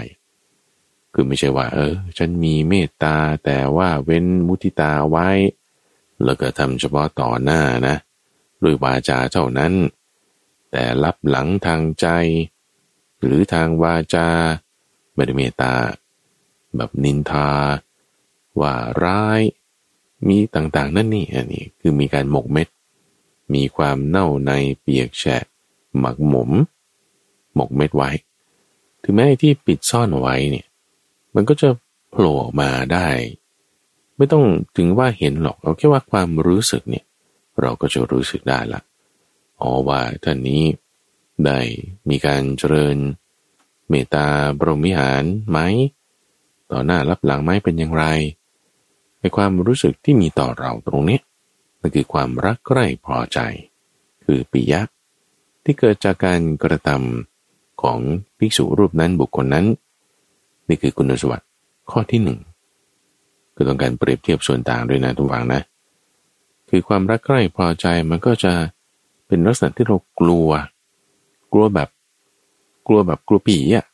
[1.13, 5.29] คือไม่ใช่ว่า เออ ฉันมีเมตตาแต่ว่าเว้นมุทิตาไว้
[6.23, 7.95] แล้วก็ทำเฉพาะต่อหน้านะ
[8.63, 9.73] ด้วยวาจาเท่านั้น
[10.71, 12.07] แต่รับหลังทางใจ
[13.25, 14.27] หรือทางวาจา
[15.13, 15.73] ไม่ด้เมตตา
[16.75, 17.49] แบบนินทา
[18.59, 19.41] ว่าร้าย
[20.27, 22.67] มีต่างๆ นั่นนี่อันนี้คือมีการหมกเม็ด
[23.53, 25.43] มีความเน่าในเปียกแฉะ
[25.99, 26.51] หมักหมม
[27.55, 28.09] หมกเม็ดไว้
[29.03, 30.67] ถึงแม้ที่ปิดซ่อนไว้เนี่ย
[31.35, 31.69] มันก็จะ
[32.09, 33.07] โผล่ออกมาได้
[34.17, 34.43] ไม่ต้อง
[34.77, 37.05] ถึงว่าเห็นหรอก เอาแค่ว่าความรู้สึกเนี่ย
[37.61, 38.81] เราก็จะรู้สึกได้ละ
[39.61, 40.63] อ๋อว่าท่านนี้
[41.45, 41.59] ได้
[42.09, 42.97] มีการเจริญ
[43.89, 44.27] เมตตา
[44.59, 45.59] บรมิหารไหม
[46.71, 48.05] ต่อหน้ารับหลังไหมเป็นอย่างไร
[49.19, 51.19] ในความรู้สึกที่มีต่อเราตรงนี้
[51.81, 53.39] มันคือความรักใคร่พอใจ
[54.23, 54.81] คือปิยะ
[55.63, 57.99] ที่เกิดจากการกระทำของ
[58.37, 59.65] ภิกษุรูปนั้นบุคคลนั้น
[60.67, 61.45] นี่คือคุณสมบัติ
[61.91, 62.39] ข้อที่หนึ่ง
[63.55, 65.61] คือต้องการเปรียบเทียบส่วนต่างด้วยนะทุกฝังนะ
[66.69, 68.53] คือความรักใคร่พอใจมันก็จะ
[69.27, 70.49] เป็นลักษณะที่เรากลัว
[71.53, 71.89] กลัวแบบ
[72.87, 73.85] กลัวแบบกลัวผีอะ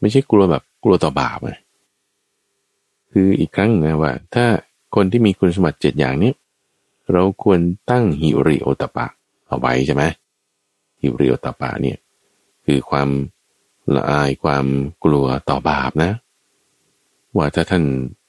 [0.00, 1.52] ไม่ใช่กลัวแบบกลัวต่อบาปไง
[3.12, 4.46] คืออีกครั้งนะว่า ถ้า
[4.94, 6.32] คนที่มีคุณสมบัติเจ็ดอย่างนี้
[7.12, 9.06] เราควรตั้งฮิริโอตปะ
[9.48, 10.02] เอาไว้ใช่ไหม
[11.00, 11.98] ฮิริโอตปะเนี่ย
[12.66, 13.08] คือความ
[13.94, 14.66] ละอายความ
[15.04, 16.12] กลัวต่อบาปนะ
[17.36, 17.84] ว่าถ้าท่าน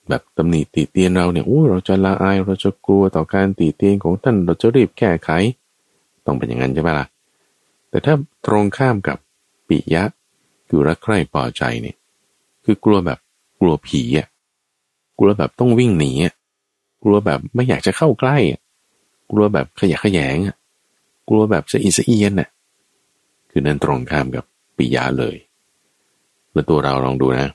[0.10, 5.30] แบบตำหนิติเตียนเราเนี่ยโอ้เราจะละอายเราจะกลัวต่อการติเตียนของท่านเราจะรีบแก้ไข
[6.26, 7.08] ต้องเป็นอย่างนั้นใช่ไหมล่ะ
[7.89, 9.17] แต่ถ้าตรงข้ามกับ
[9.67, 10.04] ปิยะ
[10.67, 11.95] คือรักใคร่พอใจเนี่ย
[12.65, 13.19] คือกลัวแบบ
[13.60, 14.28] กลัวผีอะ
[15.19, 16.34] กลัวแบบต้องวิ่งหนีอะ
[17.04, 18.62] กลัวแบบไม่อยากจะเข้าใกล้อะ
[19.32, 20.56] กลัวแบบขยะขยงอะ
[21.30, 22.50] กลัวแบบสะอิสะเอียนอะ
[23.50, 24.43] คือนั่นตรงข้ามกับ
[24.78, 25.36] ปิยะเลย
[26.52, 27.50] แล้วตัวเราลองดูนะ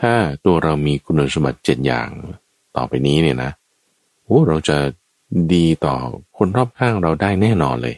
[0.00, 0.12] ถ้า
[0.46, 2.08] ตัวเรามีคุณสมบัติเจ็ดอย่าง
[2.76, 3.50] ต่อไปนี้เนี่ยนะ
[4.24, 4.76] โอ้เราจะ
[5.54, 5.96] ดีต่อ
[6.36, 7.96] คนรอบข้างเราได้แน่นอนเลย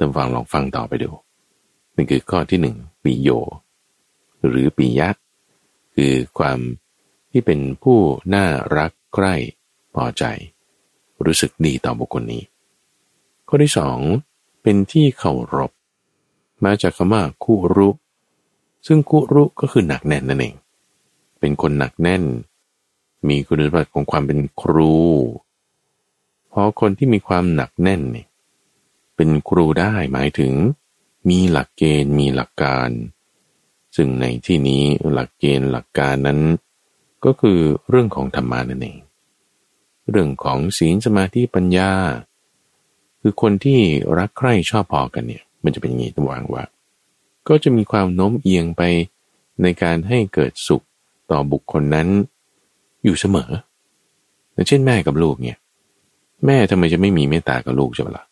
[0.00, 1.10] ติมฟังลองฟังต่อไปดู
[1.96, 3.30] นี่คือข้อที่หนึ่งปีโย
[4.46, 5.22] หรือปียักษ์
[5.94, 6.58] คือความ
[7.30, 7.98] ที่เป็นผู้
[8.34, 9.34] น่ารักใกล้
[9.94, 10.24] พอใจ
[11.24, 12.42] รู้สึกดีต่อบุคคลนี้
[13.48, 13.98] ข้อที่สอง
[14.62, 15.70] เป็นที่เคารพ
[16.64, 17.88] มาจากคำว่าคุรุ
[18.86, 20.54] ซึ่งคุรุก็คือหนักแน่นนั่นเอง
[21.40, 22.22] เป็นคนหนักแน่น
[23.28, 24.94] มีคุณสมบัติของความเป็นครู
[26.48, 28.26] เพราะคนที่มีความหนักแน่นนี่
[29.22, 30.52] เป็นครูได้หมายถึง
[31.28, 32.90] มีหลักเกณฑ์มีหลักการ
[33.96, 36.40] ซึ่งในที่นี้หลักเกณฑ์หลักการนั้น
[37.24, 38.98] ก็คือเรื่องของธรรมานั่นเอง
[40.10, 41.92] เรื่องของศีลสมาธิปัญญา
[43.20, 43.80] คือคนที่
[44.18, 46.64] รักใคร่ชอบพอกันเนี่ย มันจะเป็นอย่างนี้ตัววางว่า
[47.48, 48.82] ก็จะมีความโน้มเอียงไป
[49.62, 50.82] ในการให้เกิดสุข
[51.30, 52.08] ต่อบุคคลนั้น
[53.04, 53.50] อยู่เสมอ
[54.68, 55.58] เช่นแม่กับลูกเนี่ย
[56.46, 58.29] แม่ทำไมจะไม่มีเมตตากับลูกใช่ไหมละ่ะ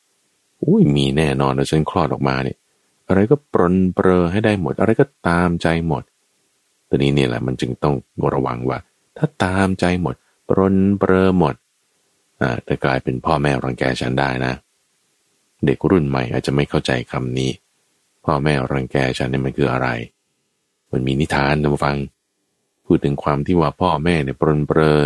[0.65, 2.57] อุ้ยมีแน่นอนแล้วฉันคลอดออกมาเนี่ย
[3.09, 6.03] อะไรก็ปรนเปรอให้ได้หมด อะไรก็ตามใจหมด
[6.89, 7.95] ตอนนี้เนี่ยแหละมันจึงต้อง
[8.35, 8.79] ระวังว่า
[9.17, 10.15] ถ้าตามใจหมด
[10.49, 11.55] ปรนเปรอหมด
[12.41, 14.55] อ่าจะกลายเป็นพ่อแม่รังแกฉันได้นะ
[15.67, 17.51] เด็กรุ่นใหม่อาจจะไม่เข้าใจคำนี้
[18.25, 19.89] พ่อแม่รังแกฉันเนี่ยมันคืออะไร
[20.93, 21.97] มันมีนิทานนะฟัง
[22.87, 24.99] พูดถึงความที่ว่าพ่อแม่เนี่ยปรนเปรอ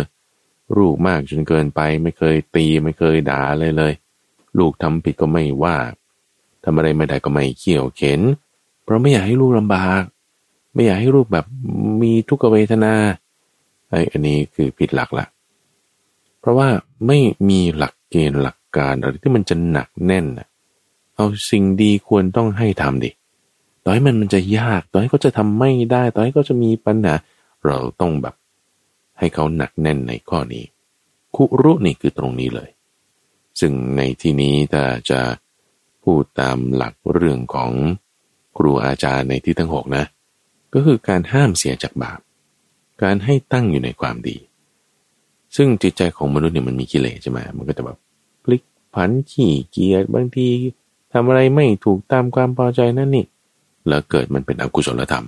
[0.77, 3.93] ลูกมากจนเกินไป ไม่เคยตีไม่เคยด่าเลยเลย
[4.59, 5.75] ลูกทำผิดก็ไม่ว่า
[6.63, 8.21] ทำอะไรไม่ได้ก็ไม่เขี่ยวเข็น
[8.83, 10.01] เพราะไม่อยากให้ลูกลำบาก
[10.73, 11.45] ไม่อยากให้ลูกแบบ
[12.01, 12.93] มีทุกขเวทนา
[13.89, 15.25] ไอ้อันนี้คือผิดหลักละ
[16.39, 16.67] เพราะว่า
[17.07, 17.17] ไม่
[17.49, 20.25] มีหลักเกณฑ์หลักการอะไรที่มันจะหนักแน่น
[21.15, 23.11] เอาสิ่งดีควรต้องให้ทำดิ
[23.83, 27.13] ต่อให้มันมันจะยากต่อให้เขาจะทำไม่ได้ต่อให้เขาจะมีปัญหา
[27.65, 28.35] เราต้องแบบ
[29.19, 30.63] ให้เขาหนักแน่นในข้อนี้
[31.35, 32.69] คุรุนี่คือตรงนี้เลย
[33.59, 35.21] ซึ่งในที่นี้ถ้าจะ
[36.03, 37.71] พูดตามหลักเรื่องของ
[38.57, 40.05] ครูอาจารย์ในที่ทั้งหกนะ
[40.73, 42.19] ก็คือการห้ามเสียจากบาป
[43.03, 44.37] การให้ตั้งอยู่ในความดี
[45.55, 47.97] ซึ่งจิตใจของมนุษย์เนี่ยมันมีกิเลสใช่ไหมมันก็จะแบบ
[48.43, 48.61] พลิก
[48.93, 50.47] ผันขี้เกียจบางที
[51.13, 53.25] ทำอะไรไม่ถูกตามความพอใจนั่นนี่
[53.87, 55.27] แล้วเกิดมันเป็นอกุศลธรรม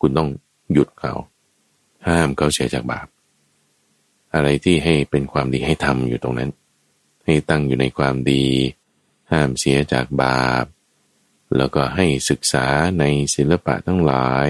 [0.00, 0.28] คุณต้อง
[0.72, 1.12] หยุดเขา
[2.08, 3.06] ห้ามเขาเสียจากบาป
[4.34, 6.50] อะไรที่ให้เป็นความดีให้ทำอยู่ตรงนั้น
[7.28, 8.46] ให้ตั้งอยู่ในความดี
[9.32, 10.64] ห้ามเสียจากบาป
[11.56, 12.66] แล้วก็ให้ศึกษา
[12.98, 14.48] ในศิลปะทั้งหลาย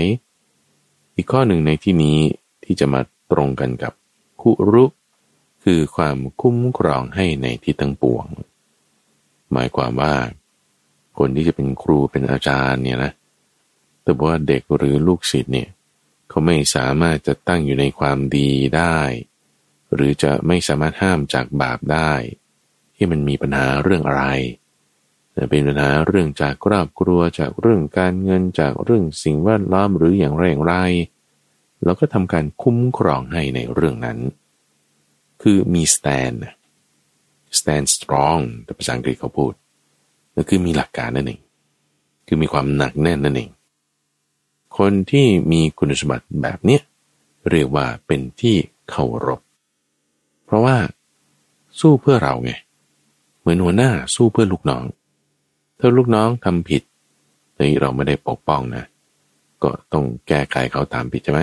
[1.14, 2.20] อีกข้อหนึ่งในที่นี้
[2.64, 3.00] ที่จะมา
[3.32, 3.92] ตรงกันกับ
[4.40, 4.84] คุรุ
[5.64, 8.26] คือความคุ้มครองให้ในที่ตั้งปวง
[9.52, 10.14] หมายความว่า
[11.18, 13.12] คนที่จะเป็นครูเป็นอาจารย์เนี่ยนะ
[14.02, 15.68] แต่ว่าเด็กหรือลูกศิษย์เนี่ย
[16.28, 18.98] เขาไม่สามารถจะตั้งอยู่ในความดีได้
[19.94, 22.12] หรือจะไม่สามารถห้ามจากบาปได้
[22.98, 24.24] ที่มันมีปัญหาเรื่องอะไร
[25.50, 30.74] เป็นปัญหาเรื่องจากครอบครัวจากเรื่องการเงินจากเรื่องสิ่งแวดล้อมหรืออย่างไรอย่างไร
[31.84, 34.18] เราก็ทำการคุ้มครองให้ในเรื่องนั้น
[35.42, 36.38] คือมี stand
[37.58, 39.52] stand strong แต่ภาษาอังกฤษเขาพูด
[40.36, 41.40] ก็คือมีหลักการนั่นเอง
[42.26, 43.50] คือมีความหนักแน่นนั่นเอง
[44.78, 46.82] คนที่มีคุณสมบัติแบบเนี้ย
[47.50, 48.56] เรียกว่าเป็นที่
[48.88, 49.40] เคารพ
[50.44, 50.76] เพราะว่า
[51.80, 52.52] สู้เพื่อเราไง
[53.48, 54.84] มือนหัวหน้าสู้เพื่อลูกน้อง
[55.78, 56.82] ถ้าลูกน้องทำผิด
[57.54, 58.84] แต่เราไม่ได้ปกป้องนะ
[59.62, 61.42] ก็ต้องแก้ไขเขาตามผิดใช่ไหม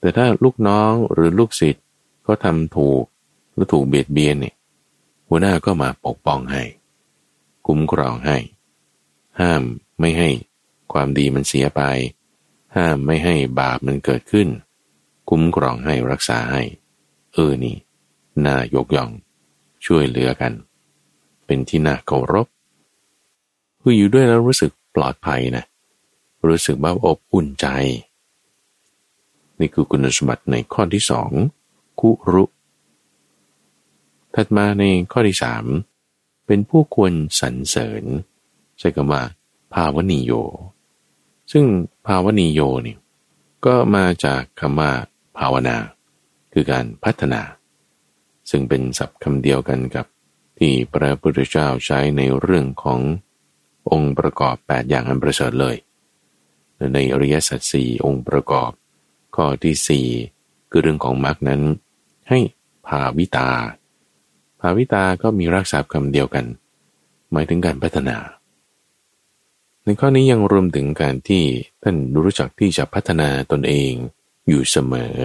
[0.00, 1.84] แต่ถ้าลูกน้องหรือลูกศิษย์
[2.22, 3.04] เขาทำถูก
[3.52, 4.54] หรือถูกเบียดเบียนเนี่ย
[5.28, 6.62] หัวหน้าก็มาปกป้องให้
[7.66, 8.36] คุ้มครองให้
[9.40, 9.62] ห้าม
[10.00, 10.30] ไม่ให้
[10.92, 11.82] ความดีมันเสียไป
[12.76, 14.48] ห้ามไม่ให้บาปมันเกิดขึ้น
[15.30, 16.62] คุ้มครองให้รักษาให้
[17.32, 17.76] เออนี่
[18.44, 19.10] น่ายกย่อง
[19.86, 20.52] ช่วยเหลือกัน
[21.46, 22.46] เป็นที่น่าเคารพ
[23.80, 25.64] คืออยู่ด้วยแล้วรู้สึกปลอดภัยนะ
[26.48, 27.66] รู้สึกว่าอบอุ่นใจ
[29.58, 31.30] นี่คือคุณสมบัติในข้อที่สอง
[32.00, 32.44] คุรุ
[34.34, 35.64] ถัดมาในข้อที่สาม
[36.46, 38.04] เป็นผู้ควรสรรเสริญ
[38.78, 39.22] ใช้คำว่า
[39.74, 40.32] ภาวนีโย
[41.52, 41.64] ซึ่ง
[42.06, 42.96] ภาวนีโยนี่
[43.66, 44.92] ก็มาจากคำว่า
[45.38, 45.76] ภาวนา
[46.52, 47.42] คือการพัฒนา
[48.50, 50.06] ซึ่งเป็นศัพท์คำเดียวกันกับ
[50.58, 53.00] ที่พระพุทธเจ้าใช้ในเรื่องของ
[53.90, 55.76] องค์ประกอบ 8 อย่างอันประเสริฐเลย
[56.94, 58.70] ในอริยสัจสี่องค์ประกอบ
[59.36, 60.06] ข้อที่สี่
[60.70, 61.62] คือเรื่องของมรรคนั้น
[62.28, 62.38] ให้
[62.86, 63.50] ภาวิตา
[64.60, 66.44] ภาวิตาก็มีรักษาคำเดียวกัน
[67.32, 68.16] หมายถึงการพัฒนา
[69.84, 71.44] ในข้อนี้ยังรวมถึงการที่
[71.82, 73.92] ท่านรู้จักที่จะพัฒนาตนเอง
[74.48, 75.16] อยู่เสมอ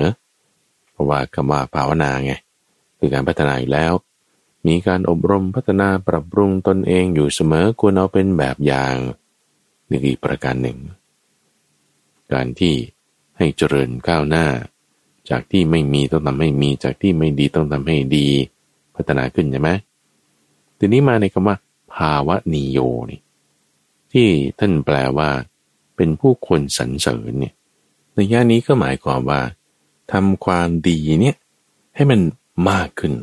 [0.92, 2.34] เพราะว่าคำว่าภาวนาไง
[3.00, 3.94] คือการพัฒนาอยู่แล้ว
[4.68, 8.96] มีการอบรมพัฒนาปรับปรุงตนเองอยู่เสมอควรเอาเป็นแบบอย่าง
[9.90, 10.78] นี่อีกประการหนึ่ง
[12.34, 12.76] การที่
[13.38, 14.46] ให้เจริญก้าวหน้า
[15.30, 18.28] จากที่ไม่มีต้องทำให้มีจากที่ไม่ดีต้องทำให้ดี
[18.96, 19.70] พัฒนาขึ้นใช่ไหม
[20.78, 21.58] ทีนี้มาในคำว่า
[21.94, 22.80] ภาวะนิโย
[23.12, 23.22] นี่
[24.12, 24.28] ที่
[24.60, 25.30] ท่านแปลว่า
[25.96, 27.54] เป็นผู้คนสรรเสริญเนี่ย
[28.14, 29.42] ในย่านี้ก็หมายความว่า
[30.12, 31.36] ทำความดีเนี่ย
[31.96, 32.20] ให้มัน
[32.70, 33.14] มากขึ้น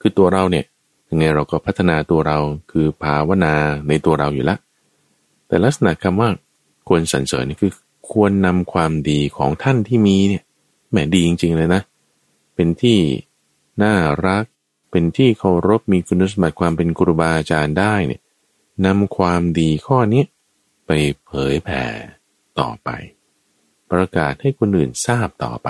[0.00, 0.64] คือตัวเราเนี่ย
[1.10, 2.38] ยังไงเราก็พัฒนาตัวเรา
[2.70, 3.54] คือภาวนา
[3.88, 4.58] ในตัวเราอยู่ล้ว
[5.46, 6.30] แต่ลักษณะคำว่า
[6.88, 7.72] ควรสรรเสริญนี่คือ
[8.10, 10.42] ควรนำความดีของท่านที่มีเนี่ย
[10.90, 11.82] แหมดีจริง ๆ เลยนะ
[12.54, 12.98] เป็นที่
[13.82, 13.94] น่า
[14.26, 14.44] รัก
[14.90, 18.20] เป็นที่เคารพมีคุณสมบัติความเป็นครูบาอาจารย์ได้เนี่ย
[18.86, 20.22] นำความดีข้อนี้
[20.86, 20.90] ไป
[21.24, 21.84] เผยแผ่
[22.60, 22.88] ต่อไป
[23.90, 25.68] ประกาศให้คนอื่นทราบต่อไป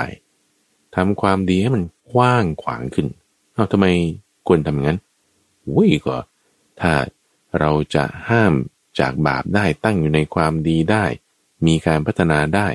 [0.95, 3.07] ทำความดีให้มันกว้างขวางขึ้น
[3.61, 3.89] เอาทำไม
[4.47, 4.99] ควรทำงั้น
[5.75, 6.17] วุ้ยก็
[6.81, 6.93] ถ้า
[7.59, 8.53] เราจะห้าม
[8.99, 11.05] จากบาปได้ตั้งอยู่ในความดีได้
[11.67, 12.69] มีการพัฒนาได้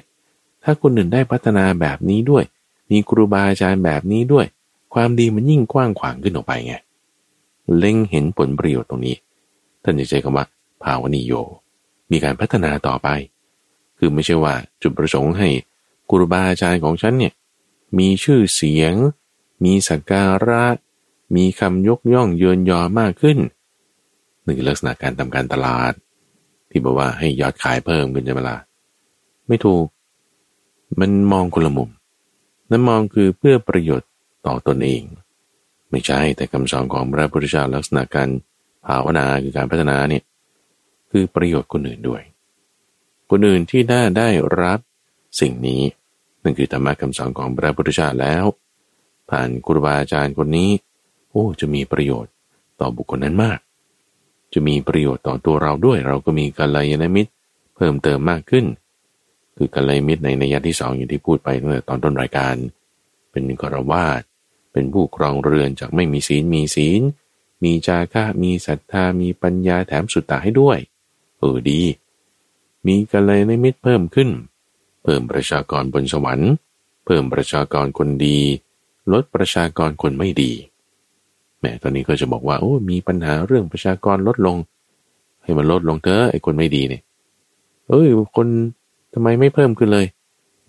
[0.64, 2.44] ถ้าคนอื่นได้พัฒนาแบบนี้ด้วย
[2.92, 4.46] มีครูบาอาจารย์แบบนี้ด้วย
[4.94, 6.76] ความดีมันยิ่งกว้างขวางขึ้นออกไปไง
[7.78, 9.16] เล็งเห็นผลประโยชน์ตรงนี้
[9.84, 10.46] ท่านจะใช้คำว่า
[10.84, 11.34] ภาวนิโย
[12.12, 13.08] มีการพัฒนาต่อไป
[13.98, 15.50] คือไม่ใช่ว่าจุดประสงค์ให้
[16.10, 17.34] ครูบาอาจารย์ของฉันเนี่ย
[17.98, 18.94] มีชื่อเสียง
[19.64, 20.64] มีสักการะ
[21.36, 23.38] มีคำยกย่องเยินยอมากขึ้น
[24.44, 25.94] หนึ่งลักษณะการทำการตลาด
[26.70, 28.58] ที่บอกว่าให้ยอดขายเพิ่มขึ้นใช่ไหมล่ะ
[29.48, 29.86] ไม่ถูก
[31.00, 31.90] มันมองคนละมุม
[32.70, 34.10] นั่นมองคือเพื่อประโยชน์
[34.46, 35.04] ต่อตอนเอง
[35.92, 38.30] ไม่ใช่แต่คำสอนของพระพุทธเจ้าลักษณะการ
[38.86, 40.24] ภาวนาคือการพัฒนาเนี่ย
[41.12, 42.22] คือประโยชน์คนอื่นด้วย
[43.30, 44.30] คนอื่นที่ได้ได้
[44.62, 44.80] รับ
[45.42, 45.82] สิ่งนี้
[46.44, 48.44] นั่นคือธรรมะคำสอนของพระพุทธเจ้าแล้ว
[49.30, 50.70] ผ่านครูบาอาจารย์คนนี้
[51.30, 52.32] โอ้ จะมีประโยชน์
[52.80, 53.60] ต่อบุคคลนั้นมาก
[54.54, 57.32] จะมีประโยชน์ต่อตัวเราด้วย เราก็มีกัลยาณมิตร
[57.76, 58.66] เพิ่มเติมมากขึ้น
[59.58, 62.56] คือกัลยาณมิตรในในยะที่สองอย่างที่พูดไปตั้งแต่ตอนต้นรายการ
[63.32, 64.22] เป็นกรวาด
[64.72, 67.02] เป็นผู้ครองเรือนจากไม่มีศีลมีศีล
[67.64, 70.78] มีจาระมีศรัทธามีปัญญาแถมสุตตาให้ด้วย
[71.40, 71.82] เออดี
[72.88, 74.30] มีกัลยาณมิตรเพิ่มขึ้น
[75.04, 76.52] เพิ่มประชากรบนสวรรค์
[77.06, 78.40] เพิ่มประชากรคนดี
[79.14, 80.52] ลดประชากรคนไม่ดี
[81.60, 84.58] แหมตอนนี้ก็จะบอกว่าโอ้มีปัญหาเรื่องประชากรลดลง
[85.44, 87.02] ให้มันลดลงเถอะไอ้คนไม่ดีเนี่ย
[87.90, 88.48] เอ้ยคน
[89.14, 90.06] ทำไมไม่เพิ่มขึ้นเลย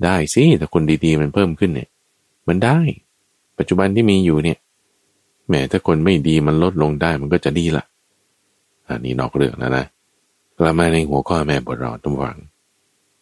[0.04, 1.88] ได้สิแต่คนดีๆมันเพิ่มขึ้นเนี่ย
[2.48, 2.78] มันได้
[3.58, 4.58] ปัจจุบันที่มีอยู่เนี่ย
[5.48, 7.84] แหมถ้าคนไม่ดีมันลดลงได้มันก็จะดีละ
[8.88, 9.86] อันนี้นอกเรื่องนะนะ
[10.56, 12.36] กลับมาในหัวข้อแม่บทเราต้องฟัง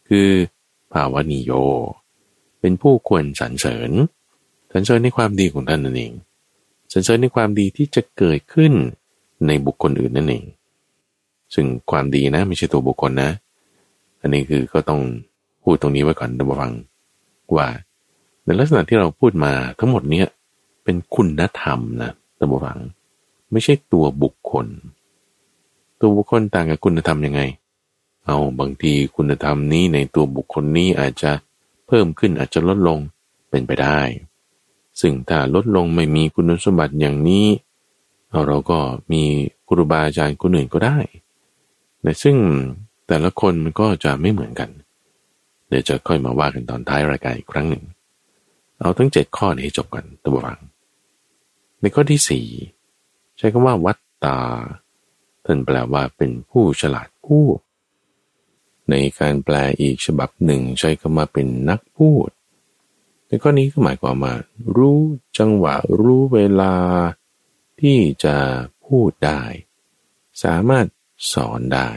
[0.08, 0.28] คือ
[0.92, 1.52] ภาวนิโย
[2.60, 3.90] เป็นผู้ควรสรรเสริญ
[4.76, 6.12] สรรเสริญในความดีของท่านนั่นเอง
[6.92, 8.72] สรรเสริญในความดีที่จะเกิดขึ้น
[9.46, 10.44] ในบุคคลอื่นนั่นเอง
[11.54, 13.30] ซึ่งความดีนะไม่ใช่ตัวบุคคลนะ
[14.20, 15.00] อันนี้คือก็ต้อง
[15.62, 16.72] พูดตรงนี้ไว้ก่อนดับฟัง
[17.56, 17.68] ว่า
[18.44, 20.26] ในลักษณะที่เราพูดมาทั้งหมดเนี้ย
[20.84, 22.78] เป็นคุณธรรมนะดับฟัง
[23.52, 24.66] ไม่ใช่ตัวบุคคล
[26.00, 27.40] ตัวบุคคลต่างกับคุณธรรมยังไง
[28.26, 31.30] เอาบางทีคุณธรรมนี้ในตัวบุคคลนี้อาจจะ
[31.86, 32.98] เพิ่มขึ้นอาจจะลดลง
[33.50, 34.00] เป็นไปได้
[35.00, 37.46] ซึ่งถ้าลดลงไม่มีคุณสมบัติอย่างนี้
[38.46, 38.78] เราก็
[39.12, 39.22] มี
[39.68, 40.98] ครูบาอาจารย์คนอื่นก็ได้
[42.02, 42.36] แต่ซึ่ง
[43.08, 44.70] แต่ละคนมันก็จะไม่เหมือนกัน
[45.68, 47.84] เดี๋ยวจะค่อยมาว่ากันตอนท้ายรายการอีกครั้งหนึ่ง
[48.80, 50.60] เอาทั้งเจ็ดข้อนี้ให้จบกันตัวฟัง
[51.80, 52.46] ในข้อที่สี่
[53.38, 54.38] ใช้คำว่าวัตตา
[55.44, 57.44] ท่านแปลว่าเป็นผู้ฉลาดผู้
[58.90, 62.28] ในการแปลอีกฉบับหนึ่งใช้คำว่าเป็นนักพูด
[63.26, 64.34] ในข้อนี้ก็หมายความว่า
[64.76, 65.00] รู้
[65.38, 66.74] จังหวะรู้เวลา
[67.80, 68.36] ที่จะ
[68.86, 69.42] พูดได้
[70.44, 70.86] สามารถ
[71.32, 71.88] สอนได้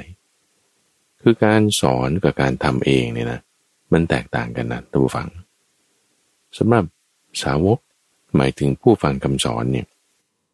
[1.22, 3.42] คือการสอนกับการทำเองเนี่ยนะ
[3.94, 5.28] มันแตกต่างกันนะท่านผู้ฟัง
[6.58, 6.86] สำหรับ
[7.44, 7.80] สาวก
[8.36, 9.88] หมายถึงผู้ฟังคำสอนเนี่ย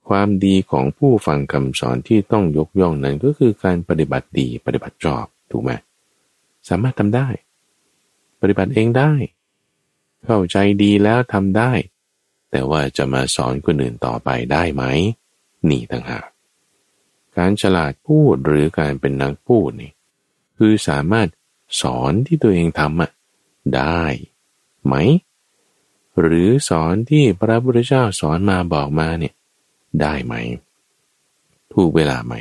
[0.09, 5.71] ความดีของผู้ฟังคำสอนที่ต้องยกย่องนั้นก็คือการปฏิบัติดีปฏิบัติชอบถูกไหม
[6.69, 7.27] สามารถทำได้
[8.41, 9.11] ปฏิบัติเองได้
[10.25, 11.71] เข้าใจดีแล้วทำได้
[12.51, 14.83] แต่ว่าจะมาสอนคนอื่นต่อไปได้ไหม
[15.69, 16.27] นี่ต่างหาก
[17.37, 19.91] การฉลาดพูดหรือการเป็นนักพูดนี่
[20.57, 21.27] คือสามารถ
[21.81, 23.11] สอนที่ตัวเองทำอะ
[23.75, 24.03] ได้
[24.85, 24.95] ไหม
[26.19, 29.33] หรือสอนที่พระพุทธเจ้าสอนมาบอกมาเนี่ย
[30.01, 30.33] ได้ไหม
[31.73, 32.33] ถูกเวลาไหม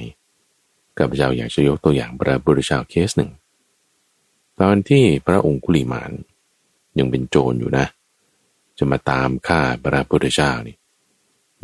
[0.99, 3.31] กับเจ้าอยากจะยกตัวอย่างพระพุทธเจ้าเคสหนึ่ง
[4.61, 6.11] ตอนที่พระองคุลิมาน
[6.99, 7.87] ยังเป็นโจรอยู่นะ
[8.79, 10.77] จะมาตามฆ่าพระพุทธเจ้านี่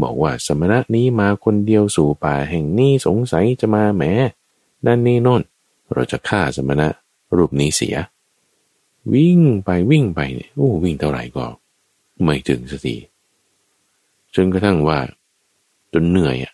[0.03, 4.03] บอกว่าสมณะนี้มาคนเดียวสู่ป่าแห่งนี้สงสัยจะมาแหม
[4.87, 5.43] ด้านนี้น่น
[5.93, 6.89] เราจะฆ่าสมณะ
[7.37, 7.97] รูปนี้เสีย
[9.15, 11.45] วิ่งไปวิ่งไปเนี่ยโอ้วิ่งเท่าไหร่ก็
[12.23, 12.97] ไม่ถึงสักที
[14.35, 14.99] จนกระทั่งว่า
[15.93, 16.53] จนเหนื่อยอะ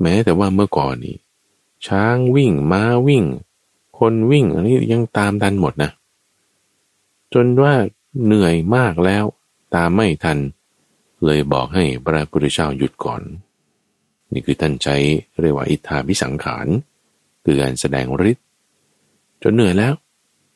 [0.00, 1.16] แม้แต่ว่าเมื่อก่อนนี่
[1.86, 3.24] ช้างวิ่งม้าวิ่ง
[3.98, 5.90] คนวิ่งอันนี้ยังตามทันหมดนะ
[7.34, 7.74] จนว่า
[8.24, 9.24] เหนื่อยมากแล้ว
[9.74, 10.38] ตามไม่ทัน
[11.24, 13.22] เลยบอกให้พระพุทธเจ้าหยุดก่อน
[14.32, 14.96] นี่คือท่านใช้
[15.40, 16.66] เรียกว่าอิทธาพิสังขาร
[17.44, 18.44] คือการแสดงฤทธิ์
[19.42, 19.94] จนเหนื่อยแล้ว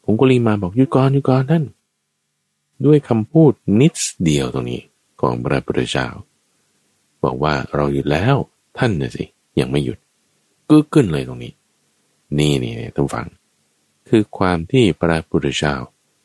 [0.05, 1.65] ผมก็รีมาบอกหยุดก่อนหยุดก่อนท่าน
[2.85, 3.93] ด้วยคำพูดนิด
[4.25, 4.83] เดียวตรงนี้
[5.21, 6.09] ของพระพุทธเจ้า
[7.25, 8.37] บอกว่าเราหยุดแล้ว
[8.79, 9.25] ท่านน่ะสิ
[9.61, 9.99] ยังไม่หยุด
[10.71, 11.53] กึกขึ้นเลยตรงนี้
[12.39, 13.27] นี่นี่ท่านฟัง
[14.09, 15.75] คือความที่พระพุทธเจ้า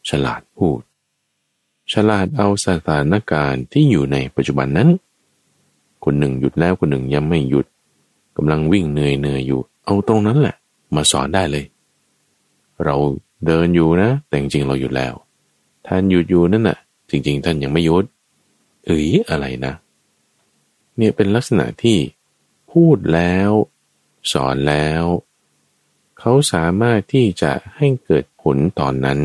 [0.10, 0.82] ฉลาดพูด
[1.94, 4.90] ฉลาดเอาสถานการณ์ที่อยู่ในปัจจุบันนั้น
[6.04, 7.66] คนหนึ่งหยุดแล้วคนหนึ่งยังไม่หยุด
[8.38, 10.56] กำลังวิ่งเหนื่อยเหนื่อยอยู่ เอาตรงนั้นแหละ
[10.96, 11.66] มาสอนได้เลย
[12.84, 12.96] เรา
[13.46, 15.14] เดินอยู่นะ แต่จริงๆเราหยุดแล้ว
[15.88, 16.78] ท่านหยุดอยู่นั่นน่ะ
[17.10, 18.06] จริง ๆ ท่านยังไม่หยุด
[18.86, 19.74] เอ้ยอะไรนะ
[20.98, 21.98] เนี่ยเป็นลักษณะที่
[22.72, 23.52] พูดแล้ว
[24.34, 25.04] สอนแล้ว
[26.20, 29.20] เขาสามารถที่จะให้เกิดผลตอนนั้น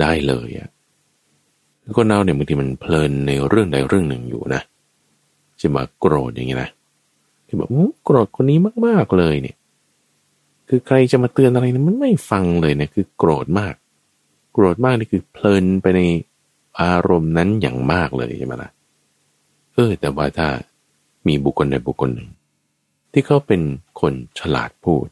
[0.00, 0.68] ได้เลยอะ่ะ
[1.96, 4.62] คนเราเนี่ยบางทีมันเพลินในเรื่องใดเรื่องหนึ่งอยู่นะ
[5.60, 6.70] จะมาโกรธอย่างนี้นะ
[7.46, 7.68] ที่บอก
[8.04, 9.56] โกรธคนนี้มากๆเลยเนี่ย
[10.68, 13.74] คือใครจะมาเตือนอะไรนะมันไม่ฟังเลยเนี่ยคือโกรธมาก
[14.52, 16.00] โกรธมากนี่คือเพลินไปใน
[16.80, 18.70] อารมณ์นั้นอย่างมากเลยใช่ไหมล่ะ
[19.74, 20.48] เออ แต่ว่าถ้า
[21.26, 22.28] มีบุคคลใดบุคคลหนึ่ง
[23.12, 23.60] ที่เขาเป็น
[24.00, 25.06] คนฉลาดพูด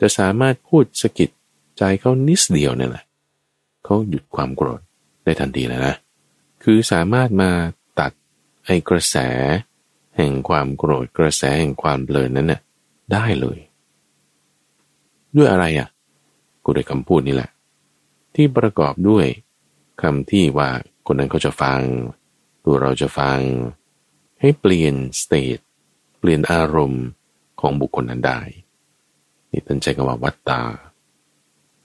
[0.00, 1.30] จะสามารถพูดสกิด
[1.78, 3.04] ใจเขานิดเดียวเนี่ยแหละ
[3.84, 4.80] เขาหยุดความโกรธ
[5.24, 5.94] ได้ทันทีแล้วนะ
[6.62, 7.50] คือสามารถมา
[8.00, 8.12] ตัด
[8.66, 9.16] ไอ้กระแส
[10.16, 12.60] แห่งความโกรธกระแสแห่งความเบลนนั้นน่ะ
[13.12, 13.58] ได้เลย
[15.36, 15.88] ด้วยอะไรอะ
[16.64, 17.50] กูได้คำพูดนี่แหละ
[18.34, 19.26] ที่ประกอบด้วย
[20.02, 20.70] คำที่ว่า
[21.06, 21.80] คนนั้นเขาจะฟัง
[22.64, 23.38] ตัวเราจะฟัง
[24.40, 25.58] ให้เปลี่ยนสเตท
[26.18, 27.04] เปลี่ยนอารมณ์
[27.60, 28.40] ของบุคคลนั้นได้
[29.50, 30.60] นี่ท่านใช้คำว่าวัตตา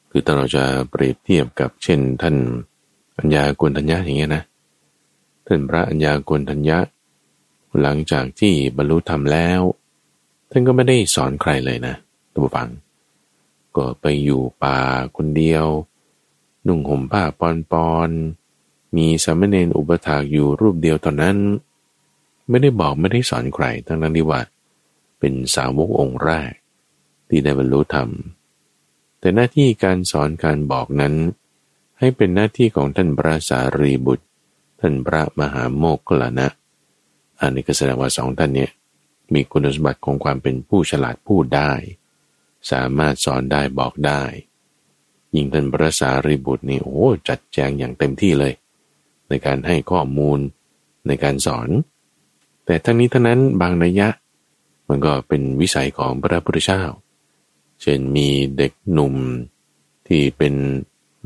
[0.10, 2.36] คือถ้าเราจะเปรียบเทียบกับเช่น ท่าน
[3.18, 4.44] อัญญากุลทัญญาอย่างเงี้ยนะ
[5.46, 6.80] ท่านพระอัญญากุลทัญญา
[7.82, 9.62] หลังจากที่บรรลุธรรมแล้ว
[10.52, 11.96] ท่านก็ไม่ได้สอนใครเลยนะ
[12.36, 12.70] ตัวฟัง
[13.76, 14.78] ก็ไปอยู่ป่า
[15.18, 15.66] คนเดียว
[16.68, 18.10] นุ่งห่มผ้าปอนปอน
[18.96, 21.38] มีสามเณรอุปถากอยู่รูปเดียวตอนนั้น
[22.50, 24.42] ไม่ได้บอกไม่ได้สอนใครทั้งนั้นที่ว่า
[25.20, 26.52] เป็นสาวกองค์แรก
[27.30, 28.10] ที่ได้บรรลุธรรม
[29.20, 31.16] แต่หน้าที่การสอนการบอกนั้น
[32.00, 34.26] ให้เป็นหน้าที่ของท่านพระสารีบุตร
[34.80, 36.48] ท่านพระมหาโมกขลานะ
[37.40, 38.72] อันนี้ก็แสดงว่าสองท่านเนี่ย
[39.34, 41.72] มีคุณสมบัติของความเป็นผู้ฉลาดพูดได้
[42.72, 44.24] สามารถสอนได้บอกได้
[45.36, 48.54] ยิ่งท่านพระสารีบุตรนี่โอ้จัดแจงอย่างเต็มที่เลย
[49.30, 50.40] ในการให้ข้อมูล
[51.08, 51.70] ในการสอน
[52.66, 54.10] แต่ทั้งนี้ทั้งนั้นบางนัยยะ
[54.88, 56.84] มันก็เป็นวิสัยของพระพุทธเจ้า
[57.82, 59.16] เช่นมีเด็กหนุ่ม
[60.08, 60.56] ที่เป็น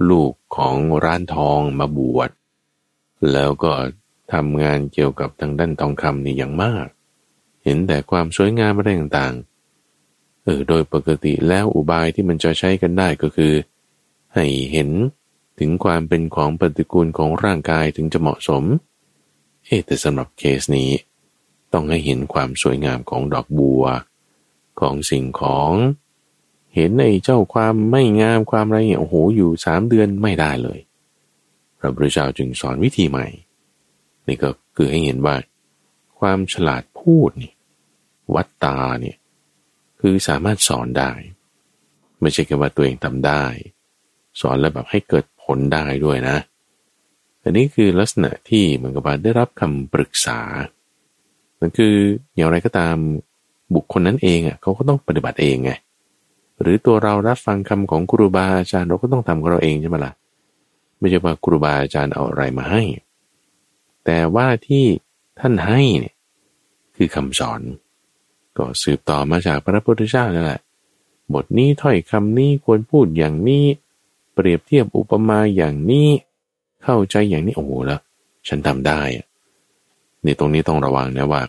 [0.10, 2.30] ลูกของร้านทองมาบวช
[3.32, 3.74] แล้วก็
[4.34, 6.88] ทำงานเกี่ยวกับทางด้านทองคำนี่อย่างมาก
[7.64, 13.54] เห็นแต่ความสวยงามอะไรต่างๆ เออโดยปกติแล้วอุบายที่มันจะใช้กันได้ก็คือ
[14.34, 14.89] ให้เห็น
[15.60, 18.64] ถึงความเป็นของปฏิกูลของร่างกายถึงจะเหมาะสม
[19.66, 20.91] เอแต่สำหรับเคสนี้
[21.74, 23.84] ต้องให้เห็นความสวยงามของดอกบัว
[24.80, 25.72] ของสิ่งของ
[26.76, 30.80] เห็นในเจ้าความไม่งามความอะไรเนี่ยโอ้โหอยู่สามเดือนไม่ได้เลย
[31.80, 33.28] พระพุทธเจ้าจึงสอนวิธีใหม่
[34.28, 35.36] นี่ก็คือให้เห็นว่า
[36.19, 37.53] ความฉลาดพูดนี่
[38.36, 39.17] วัตตาเนี่ย
[39.99, 41.11] คือสามารถสอนได้
[42.22, 43.43] ไม่ใช่แค่ว่าตัวเองทำได้
[44.41, 46.38] สอนแล้วแบบให้เกิดผลได้ด้วยนะ
[47.43, 50.39] อันนี้คือลักษณะที่เหมือนกับว่าได้รับคำปรึกษา
[51.59, 51.95] นั่นคือ
[52.36, 52.95] อย่างไรก็ตาม
[53.76, 55.72] บุคคลนั้นเองอะเขาก็ต้องปฏิบัติเองไง
[56.62, 60.14] หรือตัวเรารับฟังคำของครูบาอาจารย์เราก็ต้องทำของเราเองใช่ไหมละ่ะ
[60.99, 62.84] ไม่ใช่ว่าครูบาอาจารย์เอาอะไรมาให้
[64.05, 64.86] แต่ว่าที่
[65.39, 66.16] ท่านให้เนี่ย
[66.95, 67.62] คือคำสอน
[68.57, 70.62] ก็สืบต่อมาจากพระพุทธเจ้านั่นแหละ
[71.34, 73.66] บทนี้ถ้อยคำนี้ควรพูดอย่างนี้
[74.34, 76.09] เปรียบเทียบอุปมาอย่างนี้
[76.84, 78.01] เข้าใจอย่างนี้โอ้โหแล้ว
[78.47, 79.01] ฉันทำได้
[80.26, 81.41] นี่ตรงนี้ต้องระวังนะว่า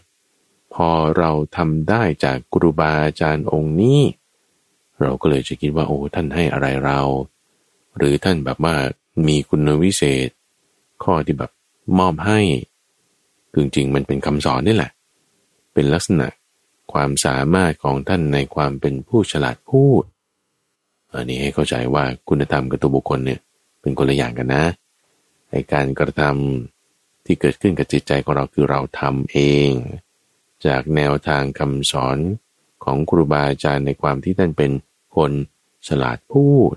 [0.75, 0.89] พอ
[1.19, 4.01] เราทำได้จากครูบาอาจารย์องค์นี้
[5.03, 7.01] เราก็เลยจะคิดว่าโอ้ท่านให้อะไรเรา
[7.97, 8.75] หรือท่านแบบว่า
[9.27, 10.29] มีคุณวิเศษ
[11.05, 11.51] ข้อที่แบบ
[11.99, 12.41] มอบให้
[13.55, 14.93] จริงๆมันเป็นคำสอนนี่แหละ
[15.73, 16.29] เป็นลักษณะ
[16.93, 20.03] ความสามารถของท่านในความเป็นผู้ฉลาดพูด
[21.13, 23.41] อันนี้ให้เข้าใจว่าคุณธรรมกับตัวบุคคลเนี่ย
[23.81, 24.65] เป็นคนละอย่างกันนะ
[25.51, 29.39] ไอการกระทำที่เกิดขึ้นกับจิตใจของเราคือเราทำเอ
[29.69, 29.71] ง
[30.67, 32.19] จากแนวทางคำสอน
[32.85, 34.71] ของครูบาอาจารย์ในความที่ท่านเป็น
[35.17, 35.33] คน
[35.89, 36.75] ฉลาดพูด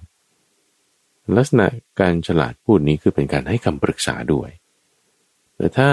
[1.38, 1.68] ลักษณะ
[2.00, 4.50] การฉลาดพูดนี้คือเป็นการให้คำปรึกษาด้วย
[5.58, 5.90] แต่ถ้า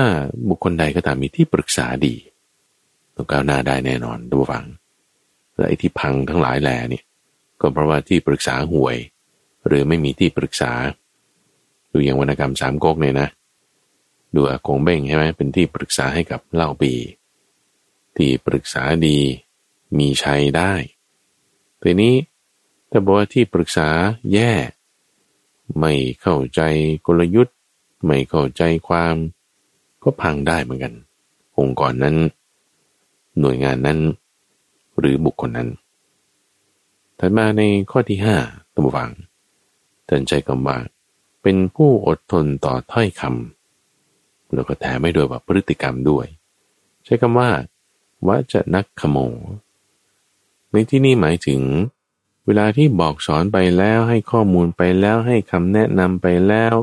[0.49, 2.15] บุคคลใดก็ตามมีที่ปรึกษาดี
[3.15, 4.65] ต้องก้าวหน้าได้แน่นอนดูฟัง
[5.57, 7.05] และไอ้ที่พังทั้งหลายแหล่เนี่ย
[7.61, 8.97] ก็เพราะว่าที่ปรึกษาห่วย
[9.67, 10.73] หรือไม่มีที่ปรึกษา
[11.93, 13.29] ดูอย่างวรรณกรรมสามก๊กเนี่ยนะ
[14.35, 16.93] ดูอากงเบ้งใช่ไหมเป็นที่ปรึกษาให้กับเล่าปี
[18.17, 19.19] ที่ปรึกษาดี
[19.99, 20.73] มีชัยได้
[21.83, 22.15] ทีนี้
[22.93, 23.89] แต่บอกว่าที่ปรึกษา
[24.33, 24.53] แย่
[25.79, 26.61] ไม่เข้าใจ
[27.07, 27.57] กลยุทธ์
[28.07, 29.17] ไม่เข้าใจความ
[30.03, 30.95] ก็พังได้เหมือนกัน
[31.59, 32.17] องค์กรนั้น
[33.41, 33.99] หน่วยงานนั้น
[34.99, 35.69] หรือบุคคลนั้น
[37.19, 38.37] ถัดมาในข้อที่ห้า
[38.75, 39.11] ตัมวัง
[40.09, 40.77] ท่านใช้คำว่า
[41.43, 46.27] เป็นผู้อดทนต่อถ้อยคำแล้วก็แถมไม่ด้วยว่าพฤติกรรมด้วย
[47.05, 47.49] ใช้คำว่า
[48.27, 49.19] ว่าจะนักขโม
[50.73, 51.61] ในที่นี้หมายถึง
[52.47, 56.75] เวลาที่บอกสอนไปแล้วให้ข้อมูลไปแล้วให้คำแนะนำไปแล้ว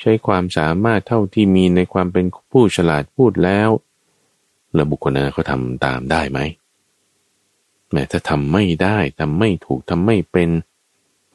[0.00, 3.70] ใช้ความสามารถเท่าที่มีในความเป็นผู้ฉลาดพูดแล้ว
[4.74, 6.38] แล้วบุคคลนั้นเขาทำตามได้ไหม
[7.90, 10.48] แม้ถ้าทำไม่ได้ทำไม่ถูกทำไม่เป็น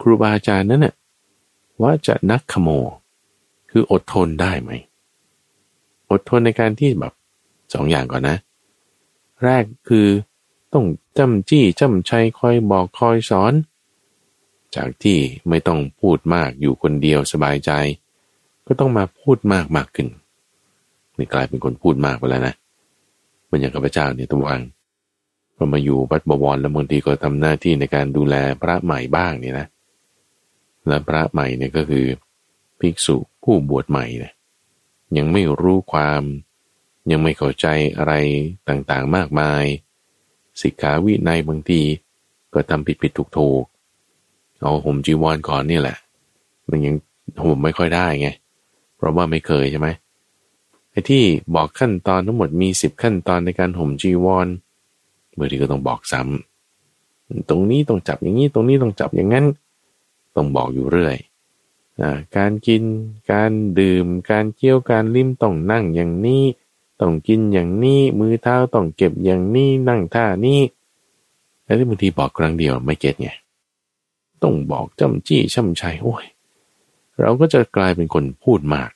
[0.01, 0.95] ครูบาอาจารย์นั้นน่ะ
[1.81, 2.69] ว่าจะนักขโม
[3.71, 4.71] คืออดทนได้ไหม
[6.11, 7.13] อดทนในการที่แบบ
[7.73, 8.37] สองอย่างก่อนนะ
[9.43, 10.07] แรกคือ
[10.73, 10.85] ต้อง
[11.17, 13.53] จำจี้จำชัยคอยบอกคอยสอน
[14.75, 17.71] จากที่ไม่ต้องพูดมากอยู่คนเดียวสบายใจ
[18.67, 20.07] ก็ต้องมาพูดมากมากขึ้น
[21.17, 22.55] นี่กลายเป็นคนพูดมากไปแล้วนะ
[23.49, 24.61] มันอย่างข้าพเจ้าเนี่ยต้องวาง
[25.55, 29.67] พอมาอยู่วัดบวรแล้วบางทีก็ทำหน้าที่ในการดูแลพระใหม่บ้างเนี่ยนะ
[30.87, 32.05] และพระใหม่เนี่ยก็คือ
[32.79, 34.33] ภิกษุผู้บวชใหม่เนี่ย
[35.17, 36.21] ยังไม่รู้ความ
[37.11, 38.13] ยังไม่เข้าใจอะไร
[38.69, 39.63] ต่างๆมากมาย
[40.61, 41.81] สิกขาวินัยบางที
[42.53, 43.63] ก็ทำผิดผิดถูกถูก
[44.61, 45.97] เอาห่มจีวรก่อนนี่แหละ
[46.69, 46.95] มันยัง
[47.43, 48.29] ห่มไม่ค่อยได้ไง
[48.97, 49.87] เพราะว่าไม่เคยใช่ไหม
[50.91, 51.23] ไอ้ที่
[51.55, 54.47] บอกขั้นตอนทั้งหมดมีสิบขั้นตอนในการห่มจีวร
[55.33, 59.45] เมื่อที่ก็ต้องบอกซ้ำตรงนี้ต้องจับอย่างนี้ตรงนี้ต้องจับอย่างนั้น
[60.35, 61.17] ต้องบอกอยู่เรื่อย
[62.37, 62.83] การกิน
[63.31, 66.43] การดื่ม การเคี้ยวการลิ้มต้องนั่งอย่างนี้
[67.03, 70.59] ต้องกินอย่างนี้มือเท้าต้องเก็บอย่างนี้นั่งท่านี้
[71.63, 73.29] แล้วที่บางทีบอกครั้งเดียวไม่เก็ตไง
[74.43, 76.25] ต้องบอกจำจี้ช่ำชัยโอ้ย
[77.21, 78.89] เราก็จะกลายเป็นคนพูดมาก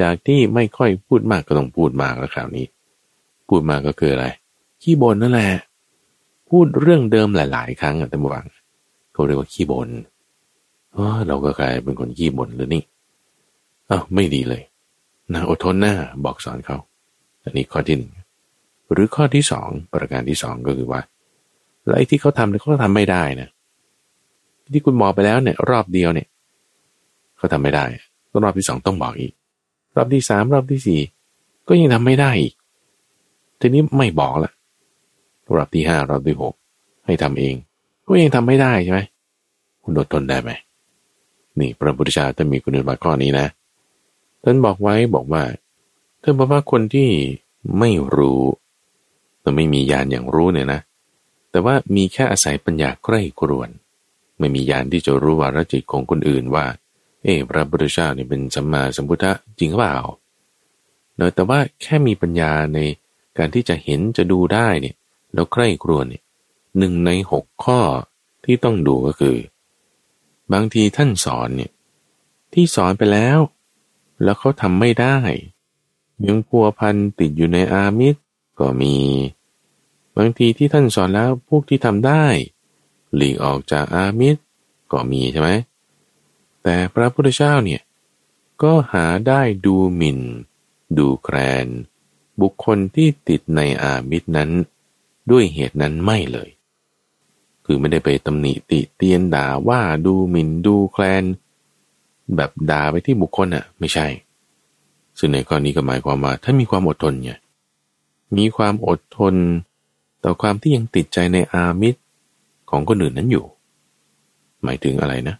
[0.00, 2.66] จากที่ไม่ค่อยพูดมากก็ต้องพูดมากแล้วคราวนี้
[3.48, 4.26] พูดมากก็คืออะไร
[4.82, 5.50] ขี้บ่นนั่นแหละ
[6.48, 8.46] พูดเรื่องเดิมหลาย ๆ ครั้งอะแต่บวัง
[9.12, 9.88] เขาเรียกว่าขี้บ่น
[11.28, 12.82] เราก็กลายเป็นคนขี้บ่นหรือนี่
[13.90, 14.62] อ้าวไม่ดีเลย
[15.32, 16.76] นะอดทนหน้าบอกสอนเขา
[17.44, 18.12] อันนี้ข้อที่หนึ่ง
[18.92, 21.00] หรือข้อที่สองประการที่สองก็คือว่า
[21.84, 23.48] แล้วไอ้ที่เขาทำเนี่ยเขาทำไม่ได้นะ
[24.72, 26.28] ที่คุณบอกไปแล้วเนี่ย รอบเดียวเนี่ย
[27.36, 27.84] เขาทำไม่ได้
[28.42, 29.32] รอบที่สองต้องบอกอีก
[29.96, 31.00] รอบที่สามรอบที่สี่
[31.68, 32.54] ก็ยังทำไม่ได้อีก
[33.60, 34.52] ทีนี้ไม่บอกละ
[35.56, 36.54] รอบที่ห้ารอบที่หก
[37.06, 37.54] ให้ทำเอง
[38.06, 39.00] ก็ยังทำไม่ได้ใช่ไหม
[39.84, 40.50] คุณอดทนได้ไหม
[41.58, 43.46] นี่พระพุทธเจ้าจะมีคุณสมบัติข้อนี้นะ
[44.44, 45.44] ท่านบอกไว้บอกว่า
[46.22, 47.08] ท่านบอกว่าคนที่
[47.78, 48.42] ไม่รู้
[49.40, 50.80] แต่ไม่มีญาณอย่างรู้เนี่ยนะ
[51.50, 53.68] แต่ว่ามีแค่อาศัยปัญญาใกล้กรวน
[54.38, 56.66] ไม่มีญาณที่จะรู้วารจิตของคนอื่นว่า
[57.24, 59.98] เออพระพุทธเจ้าเนี่ยเป็นสัมมาสัมพุทธะจริงหรือเปล่า
[61.16, 62.78] เนอะแต่ว่าแค่มีปัญญาใน
[63.38, 64.96] การที่จะเห็นจะดูได้เนี่ย
[65.34, 66.22] แล้วใกล้กรวนเนี่ย
[66.78, 67.80] หนึ่งในหกข้อ
[68.44, 69.36] ที่ต้องดูก็คือ
[70.52, 71.72] บางทีท่านสอนเนี่ย
[72.52, 73.38] ที่สอนไปแล้ว
[74.22, 75.18] แล้วเขาทำไม่ได้
[76.26, 78.20] ยังพัวพันติดอยู่ในอามิตร
[78.58, 78.96] ก็มี
[80.16, 82.24] บางทีที่ท่านสอนแล้วพวกที่ทำได้
[83.14, 84.40] หลีกออกจากอามิตร
[84.92, 85.50] ก็มีใช่ไหม
[86.62, 87.82] แต่พระพุทธเจ้าเนี่ย
[88.62, 90.18] ก็หาได้ดูหมิน่น
[90.98, 91.66] ดูแคลน
[92.40, 94.50] บุคคลที่ติดในอามิตรนั้น
[95.30, 96.48] ด้วยเหตุนั้นไม่เลย
[97.64, 101.24] คือไม่ได้ไปตำหนิติเตียนด่าว่าดูหมิน่นดูแคลน
[102.36, 104.06] แบบด่าไปที่บุคคลอะ ไม่ใช่
[105.18, 107.32] ซึ่งในกรณีก็หมายความว่าถ้ามีความอดทนไง
[108.36, 109.34] มีความอดทน
[110.24, 112.00] ต่อความที่ยังติดใจในอามิตร
[112.70, 113.44] ของคนอื่นนั้นอยู่
[114.64, 115.36] หมายถึงอะไรนะ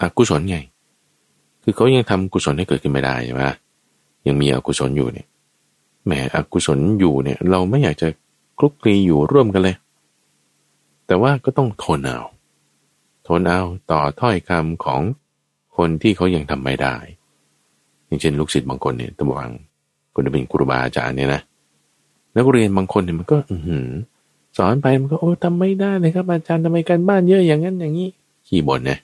[0.00, 0.58] อกุศลไง
[1.62, 3.42] คือเขายังทำกุศลให้เกิดขึ้นไม่ได้ใช่ไหม
[4.26, 5.26] ยังมีอกุศลอยู่เนี่ย
[6.04, 8.08] แหมอกุศลอยู่เนี่ย เราไม่อยากจะ
[8.58, 9.76] คลุกคลีอยู่ร่วมกันเลย
[11.06, 12.20] แต่ว่าก็ต้องทนเอา
[13.26, 13.60] ทนเอา
[13.90, 15.00] ต่อถ้อยคำของ
[15.76, 16.96] คนที่เขายังทำไม่ได้
[18.06, 19.50] อย่างเช่นลูกศิษย์บางคนเนี่ยตะวัง
[20.14, 21.40] คนที่เป็นครูบาอาจารย์เนี่ยนะ
[22.36, 23.56] นักเรียนบางคนเนี่ยมันก็ อื
[24.58, 28.08] สอนไปมันก็โอ้ทำไม่ได้เลยครับอาจารย์ทำไมกันบ้านเยอะอย่างนั้นอย่างนี้
[28.46, 28.98] ขี้บ่นนะ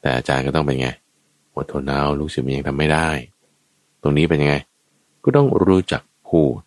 [0.00, 0.88] แต่อาจารย์ก็ต้องเป็นไง
[1.54, 3.08] อดทนเอาลูกศิษย์มันยังทำไม่ได้
[4.02, 4.54] ตรงนี้เป็นยังไง
[5.24, 6.58] ก็ต้องรู้จักพูด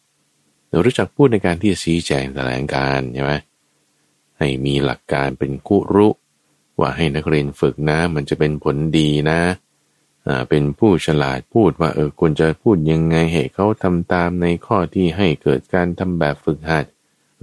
[0.85, 3.33] รู้จักพูดในการที่จะชี้แจงแถลงการใช่ไหม
[4.37, 6.07] ให้มีหลักการเป็นกุรุ
[6.79, 9.41] ว่าให้นักเรียนฝึกนะ มันจะเป็นผลดีนะ
[10.49, 16.85] เป็นผู้ฉลาดพูดว่าเออควรจะพูดยังไงให้เขาทำตามในข้อที่ให้เกิดการทำแบบฝึกหัด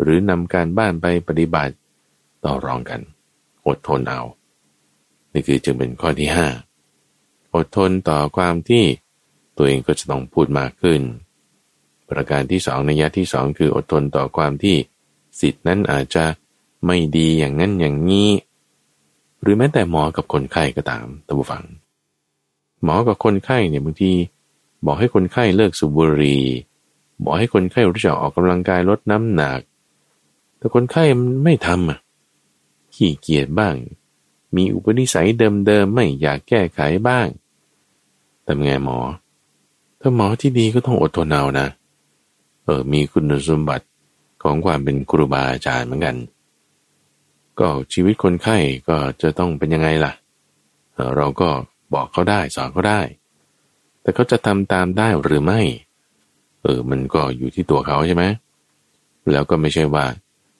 [0.01, 1.75] หรือนำการบ้านไปปฏิบัติ
[2.45, 3.01] ต่อรองกัน
[3.67, 4.23] อดทนเอา
[5.33, 6.49] นี่คือจึงเป็นข้อที่ห้า
[7.55, 8.85] อดทนต่อความที่
[9.57, 11.01] ตัวเองก็จะต้องพูดมากขึ้น
[12.09, 14.77] ประการที่สองในยะที่สองคืออดทนต่อความที่
[15.41, 16.25] สิทธินั้นอาจจะ
[16.87, 18.29] ไม่ดีอย่างนั้นอย่างนี้
[19.43, 21.63] หรือแม้แต่หมอกับคนไข้ก็ตามท่านผู้ฟัง
[22.83, 24.13] หมอกับคนไข้เนี่ยบางที
[24.87, 26.43] บอกให้คนไข้เลิกสูบบุหรี่
[27.23, 29.61] บอกให้คนไข้รู้จักออกกำลังกายลดน้ำหนัก
[30.59, 31.99] แต่คนไข้มันไม่ทำอะ
[32.95, 33.75] ขี้เกียจบ้าง
[34.57, 37.27] มีอุปนิสัยเดิมๆไม่อยากแก้ไขบ้าง
[38.43, 38.99] แต่ไงหมอ
[40.01, 41.67] ถ้าหมอที่ดีก็ต้องอดทนเอานะ
[42.65, 43.87] เออมีคุณสมบัติ
[44.43, 46.17] ของความเป็นครูบาอาจารย์เหมือนกัน
[47.63, 48.57] ก็ชีวิตคนไข้
[48.89, 50.13] ก็จะต้องเป็นยังไงล่ะ
[51.17, 51.51] เราก็
[51.95, 53.01] บอกเขาได้สอนเขาได้
[54.03, 55.61] แต่เขาจะทำตามได้หรือไม่
[56.63, 58.25] เออมันก็อยู่ที่ตัวเขาใช่ไหม
[59.33, 60.05] แล้วก็ไม่ใช่ว่า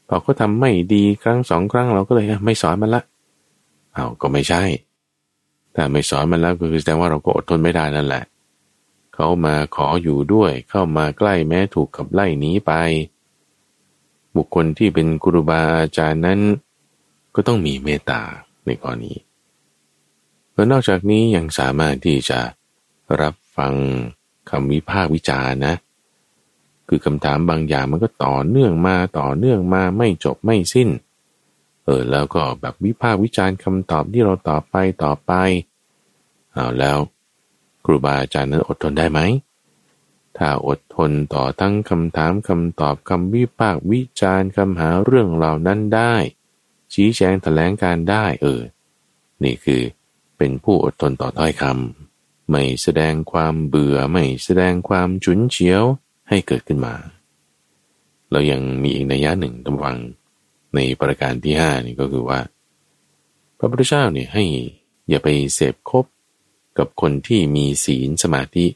[0.09, 3.03] พอเขาทาไม่ดีครั้งสองครั้งเราก็เลยไม่สอนมันละ
[3.95, 4.63] เอาก็ไม่ใช่
[5.75, 8.25] ถ้าไม่สอนมันแล้วก็คือแสดงว่าเราก็อดทนไม่ได้นั่นแหละ
[9.15, 12.73] เขามาขออยู่ด้วย เข้ามาใกล้แม้ถูกขับไล่หนีไป
[14.37, 16.41] บุคคลที่เป็นครูบาอาจารย์นั้น
[17.35, 18.23] ก็ต้องมีเมตตา
[18.67, 19.15] ในกรณี
[20.53, 22.41] แล้วนอกจากนี้ยังสามารถที่จะ
[23.21, 23.75] รับฟัง
[24.51, 25.75] คำวิพากษ์วิจารนะ
[26.89, 30.89] คือคำถามบางอย่างมันก็ต่อเนื่องมาต่อเนื่องมาไม่จบไม่สิ้น
[31.85, 35.33] เออแล้วก็แบบวิพากษ์วิจารณ์คำตอบที่เราตอบไปต่อไป
[36.53, 36.99] เอาแล้ว
[37.85, 39.21] ครูบาอาจารย์นั้นอดทนได้ไหม
[40.37, 46.15] ถ้าอดทนต่อทั้งคำถามคำตอบคำวิพากษ์วิจารณ์คำหาเรื่องเหล่านั้นได้
[46.93, 48.61] ชี้แจงแถลงการได้เออ
[49.45, 49.83] นี่คือ
[50.39, 55.83] เป็นผู้อดทนต่อถ้อยคำไม่แสดงความเบื่อไม่แสดงความฉุนเฉียว
[56.29, 56.95] ให้เกิดขึ้นมา
[58.31, 59.99] เรายังมีอีกนัยยะหนึ่งตำวัง
[60.75, 62.41] ในประการที่ห้านี่ก็คือว่า
[63.59, 64.45] พระพุทธเจ้าเนี่ยให้
[65.09, 66.05] อย่าไปเสพคบ
[66.79, 68.67] กับคนที่มีศีลสมาธิ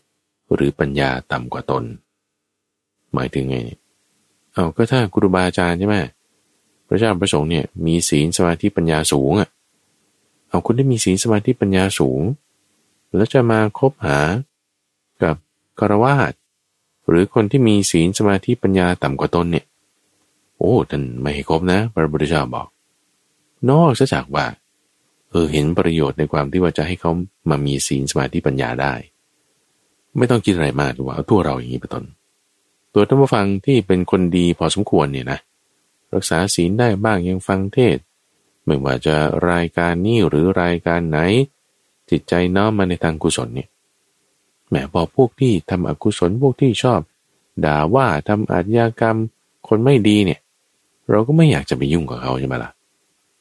[0.52, 1.84] หรือปัญญาต่ำกว่าตน
[3.14, 3.56] หมายถึงไง
[4.52, 5.96] เอาก็ถ้าครูบาอาจารย์ใช่ไหม
[6.87, 9.49] พระเจ้าประสงค์เนี่ยมีศีลสมาธิปัญญาสูงอะ
[10.49, 12.20] เอาคนที่มีศีลสมาธิปัญญาสูง
[13.14, 14.18] แล้วจะมาคบหา
[15.22, 15.37] กับ
[15.78, 16.32] กรวาด
[17.09, 19.64] หรือคนที่มีศีลสมาธิปัญญาต่ำกว่าตนเนี่ย
[20.59, 22.68] โอ้ท่านไม่ให้คบนะพระพุทธเจ้าบอก
[23.70, 24.47] นอกจากว่า
[25.30, 27.11] เออเห็นประโยชน์ในความที่ว่าจะให้เขา
[27.51, 28.95] มามีศีลสมาธิปัญญาได้
[30.16, 32.05] ไม่ต้องคิดอะไรมากหรือว่าเอาตัวเราอย่างนี้เป็นต้น
[32.95, 35.39] ตัวท่านผู้ฟังที่เป็นคนดีพอสมควรเนี่ยนะ
[36.14, 37.98] รักษาศีลได้บ้างยังฟังเทศ
[38.64, 39.16] ไม่ว่าจะ
[39.50, 41.18] รายการนี้หรือรายการไหน
[42.11, 43.68] จิตใจน้อมมาในทางกุศลเนี่ย
[44.68, 47.00] แหมพอพวกที่ทำอกุศลพวกที่ชอบ
[47.64, 49.16] ด่าว่าทำอาชญากรรม
[49.68, 50.40] คนไม่ดีเนี่ย
[51.11, 52.70] เราก็ไม่อยากจะไปยุ่งกับเขาใช่ไหมล่ะ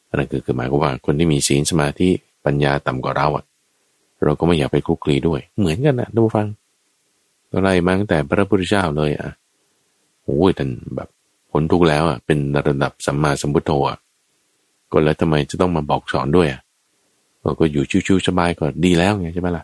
[0.08, 2.10] อันนั้นคือคือหมายความว่าคนที่มีศีลสมาธิ
[2.46, 3.46] ปัญญาต่ำกว่าเราอะ
[4.24, 6.48] เราก็ไม่อยากไปคุกคลีด้วย เหมือนกันนะทุกฟัง
[7.54, 9.30] อะไรมาตั้งแต่พระพุทธเจ้าเลยอะ
[10.24, 11.10] โอ้ยท่านแบบ
[11.58, 13.98] ผลทุกแล้วอะเป็นระดับสัมมาสัมพุทโธอะ
[14.92, 16.62] ก็แล้วทำไมจะต้องมาบอกสอนด้วยอะ
[17.60, 19.64] ก็อยู่ชิวๆสบายก็ดีแล้วไงใช่ไหมล่ะ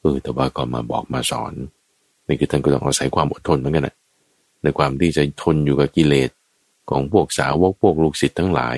[0.00, 1.52] เออแต่ว่าก็มาบอกมาสอน
[2.26, 3.96] นี่คือท่านก็ต้องอาศัยความอดทนเหมือนกันนะ
[4.62, 6.30] ในความที่จะทนอยู่กับกิเลส
[6.90, 8.76] ของพวกสาวกพวกลูกศิษย์ทั้งหลาย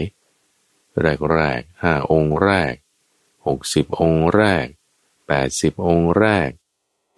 [1.01, 2.75] แรกแรกห้าองค์แรก
[3.47, 4.67] หกสิบองค์แรก
[5.27, 6.49] แปดสิบองค์แรก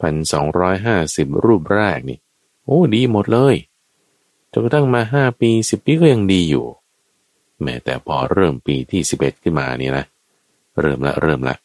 [0.01, 2.19] พันสองร้อยห้าสิบรูปแรกนี่
[2.65, 3.57] โอ้ดีหมดเลย
[4.53, 6.67] จนกระทั่งมาห้าปีสิบปีก็ยังดีอยู่
[7.63, 10.05] แม้แต่พอเริ่มปีที่สิบเอ็ดขึ้นมาเนี่ยนะ
[10.81, 11.57] เริ่มละเริ่มละ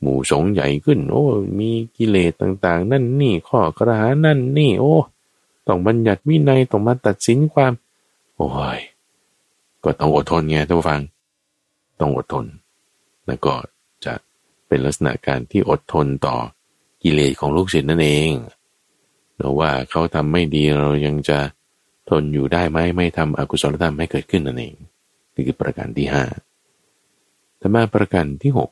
[0.00, 1.24] หมู่สงใหญ่ขึ้น โอ้
[1.58, 4.94] มีกิเลสต่างๆ นั่นนี่ข้อกระหานั่นนี่ โอ้
[5.66, 7.72] ต้องบัญญัติวินัยต้องมาตัดสินความ
[8.36, 8.48] โอ้
[8.78, 8.80] ย
[9.84, 11.00] ก็ต้องอดทนไงท่านผู้ฟัง
[12.00, 12.46] ต้องอดทน
[13.26, 13.54] แล้วก็
[14.04, 14.14] จะ
[14.66, 16.36] เป็นลักษณะการที่อดทนต่อ
[17.02, 18.32] กิเลสของลูกศิษย์นั่นเอง
[19.36, 21.38] หรือว่าเขาทำไม่ดีเรายังจะ
[22.10, 24.74] ทนอยู่ได้ไหมไม่ทำอกุศลธรรมให้เกิดขึ้นนั่นเอง
[25.34, 26.24] นี่คือประการที่ห้า
[27.58, 28.70] แต่มาประการที่หก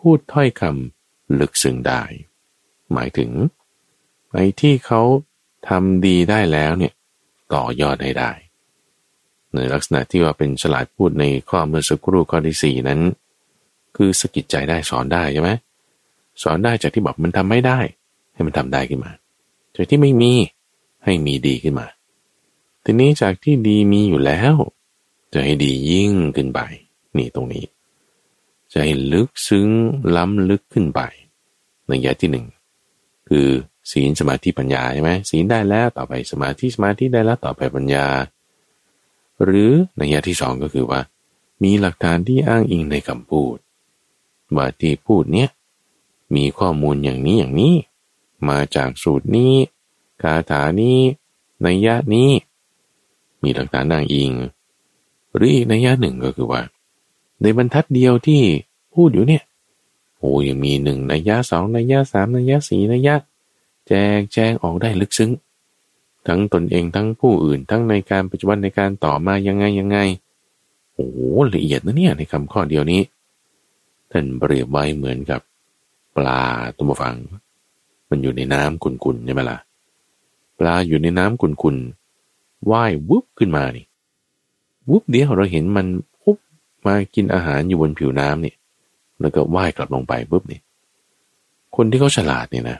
[0.00, 2.02] พูดถ้อยคำลึกซึ้งได้
[2.92, 3.30] หมายถึง
[4.32, 5.02] ไอ้ที่เขา
[5.68, 6.92] ทำดีได้แล้วเนี่ย
[7.54, 8.30] ต่อยอดให้ได้
[9.54, 13.00] ในลักษณะที่ว่าเป็นฉลาดพูดในข้อเมื่อสักครู่ข้อที่สี่นั้น
[13.96, 15.50] คือสกิดใจได้สอนได้ใช่ไหม
[16.42, 17.78] สอนได้จากที่บอกมันทำไม่ได้
[18.34, 19.12] ให้มันทำได้ขึ้นมา
[19.76, 20.32] จากที่ไม่มี
[21.04, 21.86] ให้มีดีขึ้นมา
[22.84, 24.54] ทีนี้จากที่ดีมีอยู่แล้ว
[25.32, 26.60] จะให้ดียิ่งขึ้นไป
[27.16, 27.64] นี่ตรงนี้
[28.72, 29.68] จะให้ลึกซึ้ง
[30.16, 31.00] ล้ำลึกขึ้นไป
[31.88, 32.46] ในยะที่หนึ่ง
[33.28, 33.48] คือ
[33.90, 38.06] ศีลสมาธิปัญญาใช่ไหมศีลได้แล้วต่อไปสมาธิสมาธิได้แล้วต่อไปปัญญา
[39.44, 41.00] หรือในยะที่สองก็คือว่า
[41.62, 43.56] มีหลักฐานที่อ้างอิงในคำพูด
[44.56, 45.48] ว่าที่พูดเนี้ย
[46.36, 47.74] มีข้อมูลอย่างนี้อย่างนี้
[48.48, 49.54] มาจากสูตรนี้
[50.22, 50.98] คาถานี้
[51.62, 52.30] ในยะนี้
[53.42, 54.32] มีหลักฐานอ้างอิง
[55.34, 56.60] หรืออีกในยะหนึ่งก็คือว่า
[57.42, 58.42] ในบรรทัดเดียวที่
[58.94, 59.42] พูดอยู่เนี่ย
[60.18, 63.16] โอ้ยังมีหนึ่งในยยะสองในยยะสามในยยะสี่ในยยะ
[63.86, 65.30] แจกแจงออกได้ลึกซึ้ง
[66.26, 69.98] ทั้งตนเองทั้งผู้อื่นทั้งในการปัจจุบันในการต่อมายังไงยังไง
[70.94, 71.08] โอ้
[71.54, 73.02] ละเอียดนะเนี่ยในคำข้อเดียวนี้
[74.10, 75.40] ท่านเปรียบไว้เหมือนกับ
[76.16, 76.42] ปลา
[76.78, 77.16] ตัวฟัง
[78.10, 79.58] มันอยู่ในน้ำขุ่นๆใช่ไหมล่ะ
[80.58, 82.01] ปลาอยู่ในน้ำขุ่นๆ
[82.70, 83.86] ว่ายวุบขึ้นมานี่
[84.90, 85.86] วุบเดียวเราเห็นมัน
[86.22, 86.38] ปุ๊บ
[86.86, 88.54] มากินอาหารอยู่บนผิวน้ำนี่
[89.20, 90.60] แล้วก็ว่ายกลับลงไปปุ๊บนี่
[91.76, 92.78] คนที่เขาฉลาดเนี่ยนะ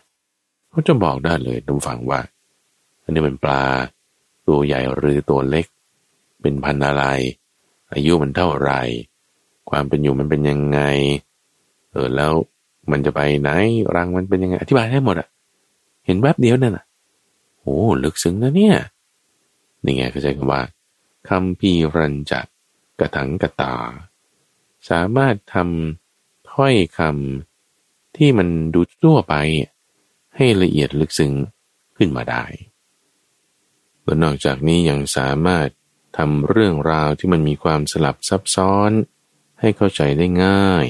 [0.70, 2.20] เขาจะบอกได้เลยทุกฝังว่า
[3.02, 3.62] อันนี้เป็นปลา
[4.46, 5.66] ตัวใหญ่หรือตัวเล็ก
[6.42, 7.04] เป็นพันธุ์อะไร
[7.92, 8.80] อายุมันเท่าไหร่
[9.70, 10.80] ความเป็นอยู่มันเป็นยังไง
[11.92, 12.32] เออแล้ว
[12.90, 13.50] มันจะไปไหน
[13.94, 15.28] รังมันเป็นยังไง อธิบายให้หมดอะ
[16.06, 16.84] เห็นแวบเดียวนั่นอะ
[17.60, 18.76] โอ้ลึกซึ้งนะเนี่ย
[19.84, 20.62] นี่ไงเขาใช้คำว่า
[21.28, 22.46] คำพีรันจัก
[22.98, 23.76] กระถังกระตา
[24.90, 29.34] สามารถทำถ้อยคำที่มันดูทั่วไป
[30.36, 31.32] ให้ละเอียดลึกซึ้ง
[31.96, 32.44] ขึ้นมาได้
[34.04, 35.68] และนอกจากนี้ยังสามารถ
[36.18, 38.90] ทำเรื่องราวที่มันมีความสลับซับซ้อน
[39.60, 40.86] ให้เข้าใจได้ง่าย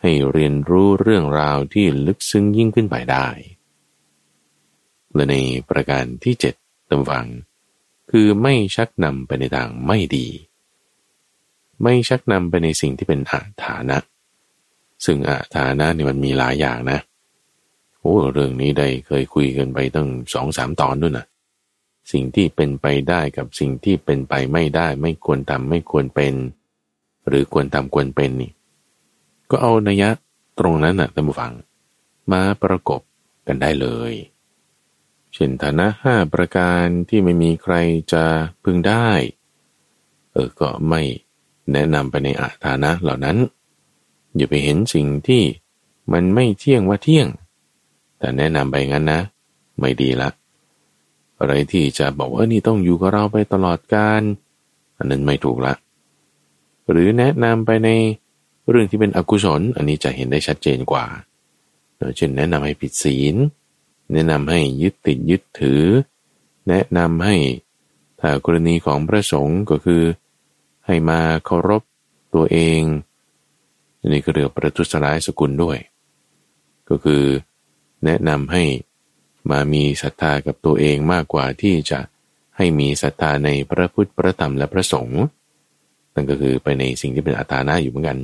[0.00, 3.28] ให้เรียนรู้เรื่องราวที่ลึกซึ้งยิ่งขึ้นไปได้
[5.14, 5.36] และใน
[5.68, 6.54] ประการที่เจ็ด
[6.90, 7.26] ตำฟัง
[8.10, 10.26] คือไม่ชักนำไปในทางไม่ดี
[11.82, 13.98] ไม่ชักนำไปในสิ่งที่เป็นอาฐานะ
[15.04, 16.98] ซึ่งอาฐานะนี่มันมีหลายอย่างนะ
[18.00, 21.26] โอ้เรื่องนี้ได้เคยคุยกันไปตั้งสองสามตอนด้วยนะ
[22.12, 26.34] สิ่งที่เป็นไปได้กับสิ่งที่เป็นไปไม่ได้ ไม่ควรทำไม่ควรเป็น
[27.28, 28.50] หรือควรทำควรเป็นนี่
[29.50, 30.10] ก็เอานัยะ
[30.58, 31.52] ตรงนั้นน่ะท่านผู้ฟัง
[32.32, 33.00] มาประกบ
[33.46, 34.12] กันได้เลย
[35.34, 37.74] เช่นฐานะห้าประการที่ไม่มีใคร
[38.12, 38.24] จะ
[38.62, 39.08] พึงได้
[40.32, 41.02] เออ ก็ไม่
[41.72, 43.36] แนะนำไปในอาฐานะเหล่านั้น
[44.36, 45.42] อย่าไปเห็นสิ่งที่
[46.12, 47.26] มันไม่เที่ยงว่าเที่ยง
[48.18, 49.20] แต่แนะนำไปงั้นนะ
[49.80, 50.30] ไม่ดีละ
[51.38, 54.22] อะไรที่จะบอกว่านี่ต้องอยู่กับเราไปตลอดกาล
[54.98, 55.74] อันนั้นไม่ถูกละ
[56.90, 57.88] หรือแนะนำไปใน
[58.68, 61.06] เรื่องที่เป็นอกุศล อันนี้จะเห็นได้ชัดเจนกว่า
[62.16, 63.36] เช่นแนะนำให้ผิดศีล
[64.12, 65.82] แนะนำให้ยึดติดยึดถือ
[66.68, 67.36] แนะนำให้
[68.20, 70.02] ถ้ากรณีของพระสงฆ์ก็คือ
[70.86, 71.82] ให้มาเคารพ
[72.34, 72.82] ตัวเอง
[74.06, 75.78] นี่ก็เรียกประทุษร้ายสกุลด้วย
[76.88, 77.24] ก็คือ
[78.04, 78.64] แนะนำให้
[79.50, 82.00] มามีศรัทธากับตัวเองมากกว่าที่จะ
[82.56, 85.22] ให้มีศรัทธาในพระพุทธพระธรรมและพระสงฆ์
[86.14, 88.18] นั่นก็คือไปในสิ่งที่เป็นอัตานะอยู่เหมือนกัน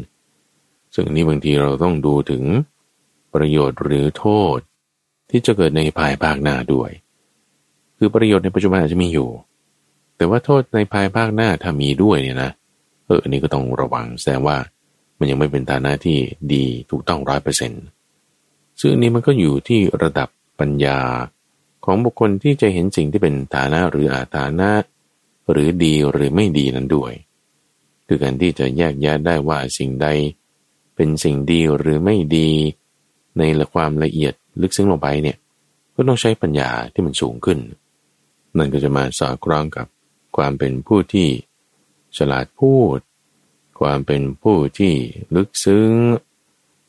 [0.94, 2.44] ซึ่งนี้บางทีเราต้องดูถึง
[3.34, 4.26] ประโยชน์หรือโท
[4.56, 4.58] ษ
[5.30, 6.90] ที่จะเกิดในภายภาคหน้าด้วย
[7.98, 9.28] คือประโยชน์ในปัจจุบันอาจจะมีอยู่
[10.16, 12.50] แต่ว่าโทษในภายภาคหน้าถ้ามีด้วยเนี่ยนะ
[13.06, 14.56] เอออันนี้ก็ต้องระวังแสดงว่า
[15.18, 16.18] มันยังไม่เป็นฐานะที่
[16.52, 17.84] ดีถูกต้องร้อยเปอร์เซ็นต์
[18.80, 20.28] ซึ่งนี้มันก็อยู่ที่ระดับ
[20.60, 20.98] ปัญญา
[21.84, 24.70] ของบุคคลที่จะเห็นสิ่งที่เป็นฐานะหรืออาฐานะ
[25.50, 27.12] หรือดีหรือไม่ดีนั้นด้วย
[28.06, 30.08] คือการที่จะแยกแยะได้ว่าสิ่งใด
[30.94, 32.50] เป็นสิ่งดีหรือไม่ดี
[33.38, 35.36] ในละความละเอียด ลึกซึ้งลงไปเนี่ย
[35.94, 37.58] ก็ต้องใช้ปัญญาที่มันสูงขึ้น
[38.56, 39.86] นั่นก็จะมาสอดคล้องกับ
[40.36, 41.28] ความเป็นผู้ที่
[42.16, 42.98] ฉลาดพูด
[43.80, 44.94] ความเป็นผู้ที่
[45.36, 45.92] ลึกซึ้ง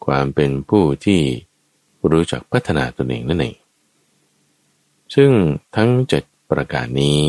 [0.06, 1.22] ความเป็นผู้ที่
[2.12, 3.56] รู้จักพัฒนาตนเองนั่นเอง
[5.16, 5.32] ซึ่ง
[5.76, 7.20] ทั้งเจ็ดประการนี้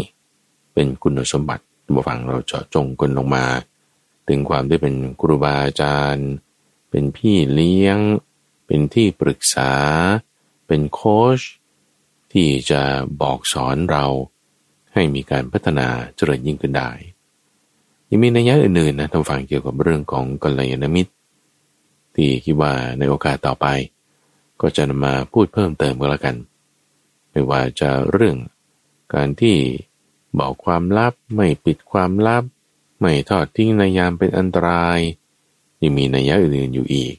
[0.74, 1.64] เป็นคุณสมบัติ
[1.94, 3.46] มาฟังเราเจาะจงกันลงมา
[4.28, 6.28] ถึงความที่เป็นครูบาอาจารย์
[6.90, 7.98] เป็นพี่เลี้ยง
[8.66, 9.72] เป็นที่ปรึกษา
[10.68, 11.40] เป็นโค้ช
[12.32, 12.82] ที่จะ
[13.20, 14.06] บอกสอนเรา
[14.92, 16.90] ให้มีการพัฒนาเจริญยิ่งขึ้นได้
[18.08, 21.12] ยังมีนัยยะอื่นๆนะทำฟังเกี่ยวกับเรื่องของกัลยาณมิตร
[22.14, 23.66] ที่คิดว่าในโอกาสต่อไป
[24.60, 26.36] ก็จะนำมาพูดเพิ่มเติมก็แล้วกัน
[27.30, 28.36] ไม่ว่าจะเรื่อง
[29.14, 29.56] การที่
[30.38, 32.44] บอกความลับไม่ปิดความลับ
[33.00, 34.98] ไม่ทอดทิ้งในยามเป็นอันตราย
[35.80, 37.14] ยังมีนัยยะอื่นๆอยู่อีก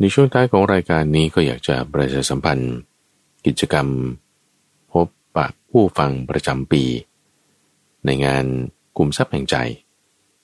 [0.00, 2.76] ในช่วงท้ายของรายการนี้ก็อยากจะประชาสัมพันธ์
[3.46, 3.88] กิจกรรม
[4.92, 6.84] พบปะผู้ฟังประจำปี
[8.04, 8.44] ในงาน
[8.96, 9.56] กลุ่มทรัพย์แห่งใจ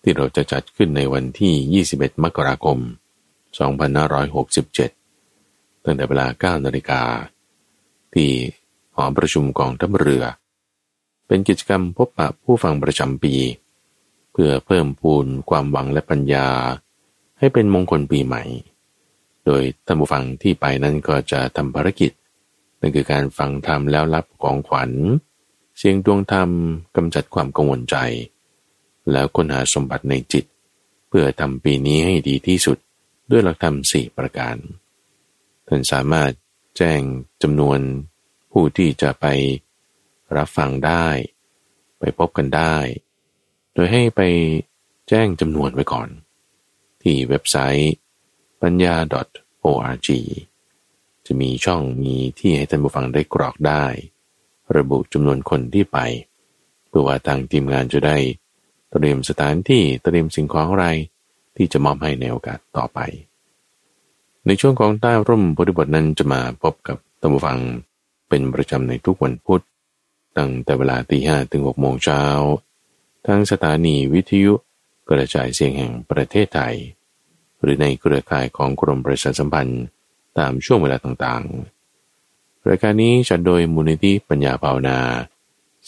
[0.02, 2.78] ที่เราจะจัดขึ้นในวันที่ 21 มกราคม
[4.46, 6.26] 2567 ตั้งแต่เวลา
[6.58, 7.02] 9 นาฬิกา
[8.14, 8.30] ที่
[8.94, 10.24] หอประชุมกองทัพเรือ
[11.26, 13.34] เป็นกิจกรรมพบปะผู้ฟังประจำปี
[14.32, 16.48] เพื่อเพิ่มพูนความหวังและปัญญา
[17.38, 18.44] ให้เป็นมงคลปีใหม่
[19.46, 22.12] โดยท่านผู้ฟังที่ไปนั้นก็จะทำภารกิจ
[22.80, 24.90] นั่นคือการฟังธรรมแล้วรับของขวัญ
[25.76, 26.50] เสียงดวงธรรม
[26.96, 27.96] กำจัดความกังวลใจ
[29.12, 30.44] แล้วค้นหาสมบัติในจิต
[31.08, 32.78] เพื่อทำปีนี้ให้ดีที่สุด
[33.30, 34.56] ด้วยหลักธรรมสี่ประการ
[35.68, 36.30] ท่านสามารถ
[36.76, 37.00] แจ้ง
[37.42, 37.78] จำนวน
[38.52, 39.26] ผู้ที่จะไป
[40.36, 41.06] รับฟังได้
[41.98, 42.76] ไปพบกันได้
[43.74, 44.20] โดยให้ไป
[45.08, 46.08] แจ้งจำนวนไว้ก่อน
[47.02, 47.92] ที่เว็บไซต์
[48.62, 48.96] ปัญญา
[49.64, 50.08] .org
[51.26, 53.84] จะมีช่องมีที่ให้ท่านผู้ฟังได้กรอกได้
[54.76, 55.98] ระบุจำนวนคนที่ไป
[56.88, 58.16] เพื่อว่าทางทีมงานจะได้
[58.90, 60.86] เตรียมสถานที่เตรียมสิ่งของอะไร
[61.56, 62.98] ที่จะมอบให้ในโอกาสต่อไป
[64.46, 67.58] ในช่วงของใต้ร่มบริบทนั้นจะมาพบกับท่านผู้ฟัง
[68.28, 69.62] เป็นประจำในทุกวันพุธ
[70.36, 72.22] ตั้งแต่เวลาตีห้ถึงหกโมงเช้า
[73.26, 74.52] ทั้งสถานีวิทยุ
[75.08, 76.74] กระจายเสียงแห่งประเทศไทย
[77.62, 79.82] หรือในเครือข่ายของกรมประชาสัมพันธ์
[80.38, 84.98] ตามช่วงเวลาต่างๆ รายการนี้จัดโดยมูลนิธิปัญญาภาวนา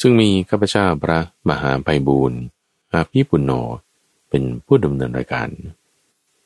[0.01, 2.41] ซึ่งมีข้าพเจ้าพระมหาไพบูรณ์
[2.93, 3.53] อาภีปุณโญ
[4.29, 5.49] เป็นผู้ดำเนินรายการ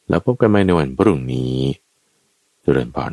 [0.08, 1.54] แล้วพบกันใหม่ในวันพรุ่งนี้
[2.62, 3.12] เจริญพร